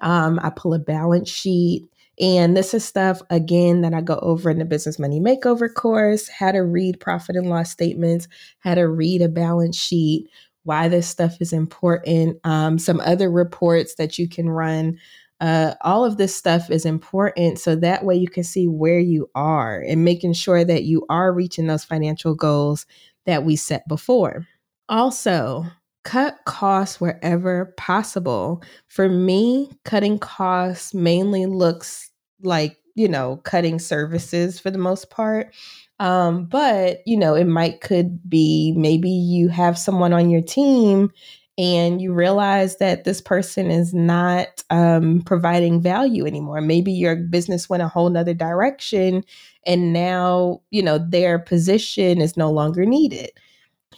Um, 0.00 0.40
I 0.42 0.50
pull 0.50 0.72
a 0.74 0.78
balance 0.78 1.28
sheet. 1.28 1.86
And 2.20 2.56
this 2.56 2.74
is 2.74 2.84
stuff, 2.84 3.20
again, 3.30 3.80
that 3.80 3.94
I 3.94 4.00
go 4.00 4.18
over 4.22 4.50
in 4.50 4.58
the 4.58 4.64
Business 4.64 4.98
Money 4.98 5.18
Makeover 5.18 5.72
course 5.72 6.28
how 6.28 6.52
to 6.52 6.60
read 6.60 7.00
profit 7.00 7.36
and 7.36 7.48
loss 7.48 7.70
statements, 7.70 8.28
how 8.60 8.74
to 8.74 8.86
read 8.86 9.22
a 9.22 9.28
balance 9.28 9.76
sheet, 9.76 10.28
why 10.64 10.88
this 10.88 11.08
stuff 11.08 11.38
is 11.40 11.52
important, 11.52 12.38
um, 12.44 12.78
some 12.78 13.00
other 13.00 13.30
reports 13.30 13.94
that 13.96 14.18
you 14.18 14.28
can 14.28 14.48
run 14.48 14.98
uh, 15.42 15.74
all 15.80 16.04
of 16.04 16.18
this 16.18 16.34
stuff 16.34 16.70
is 16.70 16.86
important 16.86 17.58
so 17.58 17.74
that 17.74 18.04
way 18.04 18.14
you 18.14 18.28
can 18.28 18.44
see 18.44 18.68
where 18.68 19.00
you 19.00 19.28
are 19.34 19.80
and 19.80 20.04
making 20.04 20.32
sure 20.32 20.64
that 20.64 20.84
you 20.84 21.04
are 21.10 21.32
reaching 21.32 21.66
those 21.66 21.82
financial 21.82 22.32
goals 22.32 22.86
that 23.26 23.44
we 23.44 23.56
set 23.56 23.86
before. 23.88 24.46
Also, 24.88 25.64
cut 26.04 26.38
costs 26.46 27.00
wherever 27.00 27.74
possible. 27.76 28.62
For 28.86 29.08
me, 29.08 29.72
cutting 29.84 30.20
costs 30.20 30.94
mainly 30.94 31.46
looks 31.46 32.08
like, 32.42 32.78
you 32.94 33.08
know, 33.08 33.38
cutting 33.38 33.80
services 33.80 34.60
for 34.60 34.70
the 34.70 34.78
most 34.78 35.10
part. 35.10 35.52
Um, 35.98 36.44
but, 36.44 37.00
you 37.04 37.16
know, 37.16 37.34
it 37.34 37.46
might 37.46 37.80
could 37.80 38.30
be 38.30 38.74
maybe 38.76 39.10
you 39.10 39.48
have 39.48 39.76
someone 39.76 40.12
on 40.12 40.30
your 40.30 40.42
team 40.42 41.10
and 41.58 42.00
you 42.00 42.12
realize 42.12 42.78
that 42.78 43.04
this 43.04 43.20
person 43.20 43.70
is 43.70 43.92
not 43.92 44.64
um, 44.70 45.22
providing 45.26 45.82
value 45.82 46.26
anymore. 46.26 46.60
Maybe 46.60 46.92
your 46.92 47.14
business 47.16 47.68
went 47.68 47.82
a 47.82 47.88
whole 47.88 48.08
nother 48.08 48.34
direction 48.34 49.22
and 49.66 49.92
now, 49.92 50.62
you 50.70 50.82
know, 50.82 50.98
their 50.98 51.38
position 51.38 52.20
is 52.20 52.36
no 52.36 52.50
longer 52.50 52.84
needed. 52.84 53.30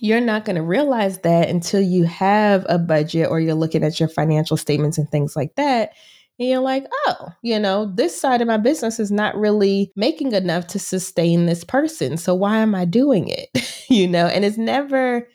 You're 0.00 0.20
not 0.20 0.44
going 0.44 0.56
to 0.56 0.62
realize 0.62 1.20
that 1.20 1.48
until 1.48 1.80
you 1.80 2.04
have 2.04 2.66
a 2.68 2.78
budget 2.78 3.28
or 3.30 3.40
you're 3.40 3.54
looking 3.54 3.84
at 3.84 4.00
your 4.00 4.08
financial 4.08 4.56
statements 4.56 4.98
and 4.98 5.08
things 5.08 5.36
like 5.36 5.54
that. 5.54 5.92
And 6.38 6.48
you're 6.48 6.58
like, 6.58 6.84
oh, 7.06 7.28
you 7.42 7.60
know, 7.60 7.92
this 7.94 8.20
side 8.20 8.40
of 8.40 8.48
my 8.48 8.56
business 8.56 8.98
is 8.98 9.12
not 9.12 9.36
really 9.36 9.92
making 9.94 10.32
enough 10.32 10.66
to 10.68 10.80
sustain 10.80 11.46
this 11.46 11.62
person. 11.62 12.16
So 12.16 12.34
why 12.34 12.58
am 12.58 12.74
I 12.74 12.84
doing 12.84 13.28
it? 13.28 13.48
you 13.88 14.08
know, 14.08 14.26
and 14.26 14.44
it's 14.44 14.58
never 14.58 15.28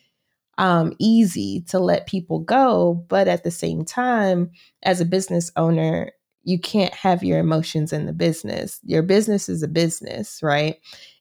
um, 0.60 0.94
easy 1.00 1.62
to 1.70 1.80
let 1.80 2.06
people 2.06 2.40
go. 2.40 3.06
But 3.08 3.28
at 3.28 3.44
the 3.44 3.52
same 3.52 3.86
time, 3.86 4.52
as 4.84 5.02
a 5.02 5.06
business 5.06 5.52
owner, 5.56 6.12
you 6.44 6.60
can't 6.60 6.94
have 6.94 7.24
your 7.24 7.40
emotions 7.40 7.94
in 7.94 8.06
the 8.06 8.14
business. 8.14 8.80
Your 8.84 9.02
business 9.02 9.50
is 9.50 9.64
a 9.64 9.68
business, 9.68 10.42
right? 10.44 10.76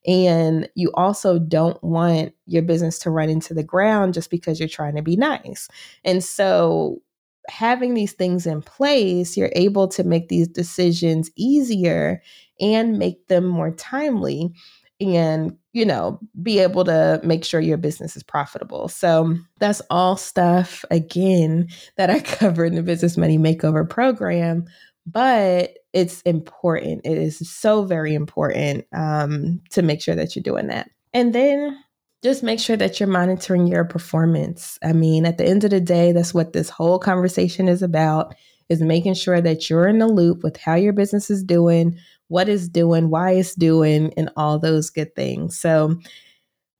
And 0.06 0.68
you 0.74 0.90
also 0.94 1.38
don't 1.38 1.82
want 1.82 2.34
your 2.46 2.62
business 2.62 2.98
to 3.00 3.10
run 3.10 3.30
into 3.30 3.54
the 3.54 3.62
ground 3.62 4.14
just 4.14 4.30
because 4.30 4.58
you're 4.58 4.68
trying 4.68 4.96
to 4.96 5.02
be 5.02 5.16
nice. 5.16 5.68
And 6.04 6.22
so, 6.22 7.00
having 7.48 7.94
these 7.94 8.12
things 8.12 8.46
in 8.46 8.60
place, 8.60 9.36
you're 9.36 9.52
able 9.54 9.88
to 9.88 10.04
make 10.04 10.28
these 10.28 10.48
decisions 10.48 11.30
easier 11.36 12.22
and 12.60 12.98
make 12.98 13.26
them 13.28 13.46
more 13.46 13.70
timely 13.70 14.52
and 15.00 15.56
you 15.72 15.84
know 15.84 16.18
be 16.42 16.58
able 16.58 16.84
to 16.84 17.20
make 17.22 17.44
sure 17.44 17.60
your 17.60 17.76
business 17.76 18.16
is 18.16 18.22
profitable. 18.22 18.88
So 18.88 19.36
that's 19.58 19.80
all 19.90 20.16
stuff 20.16 20.84
again 20.90 21.68
that 21.96 22.10
i 22.10 22.20
cover 22.20 22.64
in 22.64 22.74
the 22.74 22.82
business 22.82 23.16
money 23.16 23.38
makeover 23.38 23.88
program 23.88 24.66
but 25.10 25.78
it's 25.92 26.20
important. 26.22 27.00
It 27.04 27.16
is 27.16 27.38
so 27.50 27.84
very 27.84 28.14
important 28.14 28.86
um, 28.92 29.60
to 29.70 29.82
make 29.82 30.02
sure 30.02 30.14
that 30.14 30.36
you're 30.36 30.42
doing 30.42 30.66
that. 30.66 30.90
And 31.14 31.34
then 31.34 31.82
just 32.22 32.42
make 32.42 32.60
sure 32.60 32.76
that 32.76 33.00
you're 33.00 33.08
monitoring 33.08 33.66
your 33.66 33.84
performance. 33.84 34.78
I 34.82 34.92
mean, 34.92 35.24
at 35.24 35.38
the 35.38 35.46
end 35.46 35.64
of 35.64 35.70
the 35.70 35.80
day, 35.80 36.12
that's 36.12 36.34
what 36.34 36.52
this 36.52 36.68
whole 36.68 36.98
conversation 36.98 37.68
is 37.68 37.82
about 37.82 38.34
is 38.68 38.82
making 38.82 39.14
sure 39.14 39.40
that 39.40 39.70
you're 39.70 39.88
in 39.88 39.98
the 39.98 40.06
loop 40.06 40.42
with 40.42 40.58
how 40.58 40.74
your 40.74 40.92
business 40.92 41.30
is 41.30 41.42
doing, 41.42 41.98
what 42.28 42.48
it's 42.48 42.68
doing, 42.68 43.10
why 43.10 43.32
it's 43.32 43.54
doing, 43.54 44.12
and 44.16 44.30
all 44.36 44.58
those 44.58 44.90
good 44.90 45.14
things. 45.14 45.58
So, 45.58 45.98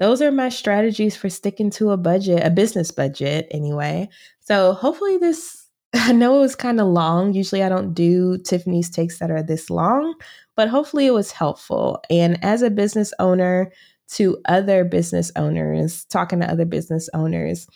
those 0.01 0.23
are 0.23 0.31
my 0.31 0.49
strategies 0.49 1.17
for 1.17 1.29
sticking 1.29 1.71
to 1.71 1.91
a 1.91 1.97
budget, 1.97 2.45
a 2.45 2.51
business 2.51 2.91
budget 2.91 3.49
anyway. 3.51 4.09
So, 4.41 4.73
hopefully, 4.75 5.19
this 5.19 5.67
I 5.95 6.13
know 6.13 6.37
it 6.37 6.41
was 6.41 6.55
kind 6.55 6.81
of 6.81 6.87
long. 6.87 7.33
Usually, 7.33 7.63
I 7.63 7.69
don't 7.69 7.95
do 7.95 8.39
Tiffany's 8.39 8.91
takes 8.91 9.19
that 9.19 9.31
are 9.31 9.43
this 9.43 9.71
long, 9.71 10.15
but 10.57 10.69
hopefully, 10.69 11.07
it 11.07 11.15
was 11.15 11.33
helpful. 11.33 12.03
And 12.11 12.43
as 12.45 12.63
a 12.63 12.71
business 12.71 13.13
owner, 13.19 13.73
to 14.09 14.39
other 14.47 14.85
business 14.85 15.31
owners, 15.37 16.05
talking 16.07 16.41
to 16.41 16.51
other 16.51 16.65
business 16.65 17.09
owners, 17.15 17.67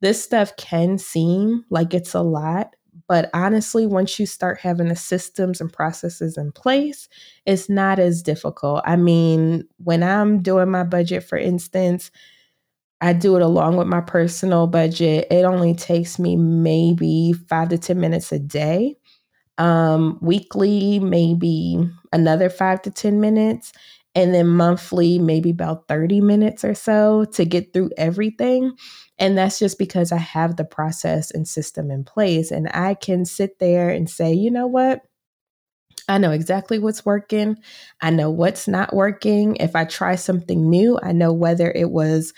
this 0.00 0.22
stuff 0.22 0.56
can 0.56 0.98
seem 0.98 1.64
like 1.70 1.94
it's 1.94 2.14
a 2.14 2.22
lot, 2.22 2.75
but 3.08 3.30
honestly, 3.34 3.86
once 3.86 4.18
you 4.18 4.26
start 4.26 4.58
having 4.60 4.88
the 4.88 4.96
systems 4.96 5.60
and 5.60 5.72
processes 5.72 6.36
in 6.36 6.52
place, 6.52 7.08
it's 7.46 7.68
not 7.68 7.98
as 7.98 8.22
difficult. 8.22 8.82
I 8.84 8.96
mean, 8.96 9.64
when 9.78 10.02
I'm 10.02 10.42
doing 10.42 10.70
my 10.70 10.84
budget, 10.84 11.24
for 11.24 11.38
instance, 11.38 12.10
I 13.00 13.12
do 13.12 13.36
it 13.36 13.42
along 13.42 13.76
with 13.76 13.86
my 13.86 14.00
personal 14.00 14.66
budget. 14.66 15.26
It 15.30 15.44
only 15.44 15.74
takes 15.74 16.18
me 16.18 16.36
maybe 16.36 17.34
five 17.48 17.68
to 17.70 17.78
10 17.78 18.00
minutes 18.00 18.32
a 18.32 18.38
day. 18.38 18.96
Um, 19.58 20.18
weekly, 20.20 20.98
maybe 21.00 21.78
another 22.12 22.50
five 22.50 22.82
to 22.82 22.90
10 22.90 23.20
minutes 23.20 23.72
and 24.16 24.34
then 24.34 24.48
monthly, 24.48 25.18
maybe 25.18 25.50
about 25.50 25.86
30 25.88 26.22
minutes 26.22 26.64
or 26.64 26.74
so 26.74 27.26
to 27.34 27.44
get 27.44 27.74
through 27.74 27.90
everything. 27.98 28.72
And 29.18 29.36
that's 29.36 29.58
just 29.58 29.78
because 29.78 30.10
I 30.10 30.16
have 30.16 30.56
the 30.56 30.64
process 30.64 31.30
and 31.30 31.46
system 31.46 31.90
in 31.90 32.02
place. 32.02 32.50
And 32.50 32.68
I 32.72 32.94
can 32.94 33.26
sit 33.26 33.58
there 33.58 33.90
and 33.90 34.08
say, 34.08 34.32
you 34.32 34.50
know 34.50 34.66
what? 34.66 35.02
I 36.08 36.16
know 36.16 36.30
exactly 36.30 36.78
what's 36.78 37.04
working. 37.04 37.56
I 38.00 38.10
know 38.10 38.30
what's 38.30 38.66
not 38.66 38.94
working. 38.94 39.56
If 39.56 39.76
I 39.76 39.84
try 39.84 40.16
something 40.16 40.70
new, 40.70 40.98
I 41.02 41.12
know 41.12 41.32
whether 41.32 41.70
it 41.70 41.90
was 41.90 42.32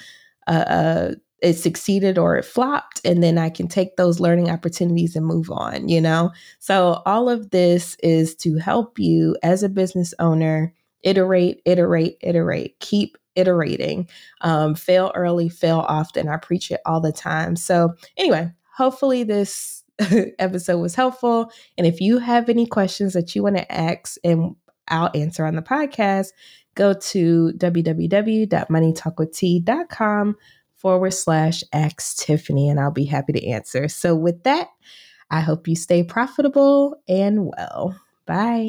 uh, 0.49 0.51
uh, 0.51 1.15
it 1.41 1.55
succeeded 1.55 2.19
or 2.19 2.37
it 2.37 2.45
flopped 2.45 3.01
and 3.05 3.23
then 3.23 3.39
i 3.39 3.49
can 3.49 3.69
take 3.69 3.95
those 3.95 4.19
learning 4.19 4.51
opportunities 4.51 5.15
and 5.15 5.25
move 5.25 5.53
on 5.53 5.89
you 5.89 6.01
know 6.01 6.33
so 6.59 7.01
all 7.07 7.29
of 7.29 7.51
this 7.51 7.97
is 8.03 8.35
to 8.35 8.57
help 8.57 8.99
you 8.99 9.37
as 9.45 9.63
a 9.63 9.69
business 9.69 10.13
owner 10.19 10.75
iterate, 11.03 11.63
iterate, 11.65 12.19
iterate, 12.21 12.79
keep 12.81 13.17
iterating. 13.39 14.07
Um, 14.43 14.75
fail 14.75 15.11
early, 15.15 15.49
fail 15.49 15.87
often. 15.89 16.29
I 16.29 16.37
preach 16.37 16.71
it 16.71 16.83
all 16.85 17.01
the 17.01 17.13
time. 17.13 17.57
So, 17.57 17.95
anyway, 18.17 18.53
hopefully, 18.77 19.23
this 19.23 19.85
episode 20.39 20.79
was 20.79 20.95
helpful. 20.95 21.51
And 21.77 21.87
if 21.87 22.01
you 22.01 22.19
have 22.19 22.49
any 22.49 22.65
questions 22.67 23.13
that 23.15 23.35
you 23.35 23.43
want 23.43 23.57
to 23.57 23.73
ask 23.73 24.17
and 24.25 24.55
I'll 24.89 25.11
answer 25.15 25.45
on 25.45 25.57
the 25.57 25.63
podcast, 25.63 26.29
go 26.75 26.95
to 26.95 27.53
www.moneytalkwitht.com 27.57 30.37
forward 30.77 31.13
slash 31.13 31.65
ask 31.73 32.19
Tiffany, 32.19 32.69
and 32.69 32.81
I'll 32.81 32.91
be 32.91 33.05
happy 33.05 33.33
to 33.33 33.47
answer. 33.47 33.89
So, 33.89 34.15
with 34.15 34.43
that, 34.45 34.69
I 35.31 35.41
hope 35.41 35.69
you 35.69 35.77
stay 35.77 36.03
profitable 36.03 36.97
and 37.09 37.47
well. 37.47 38.01
Bye. 38.27 38.69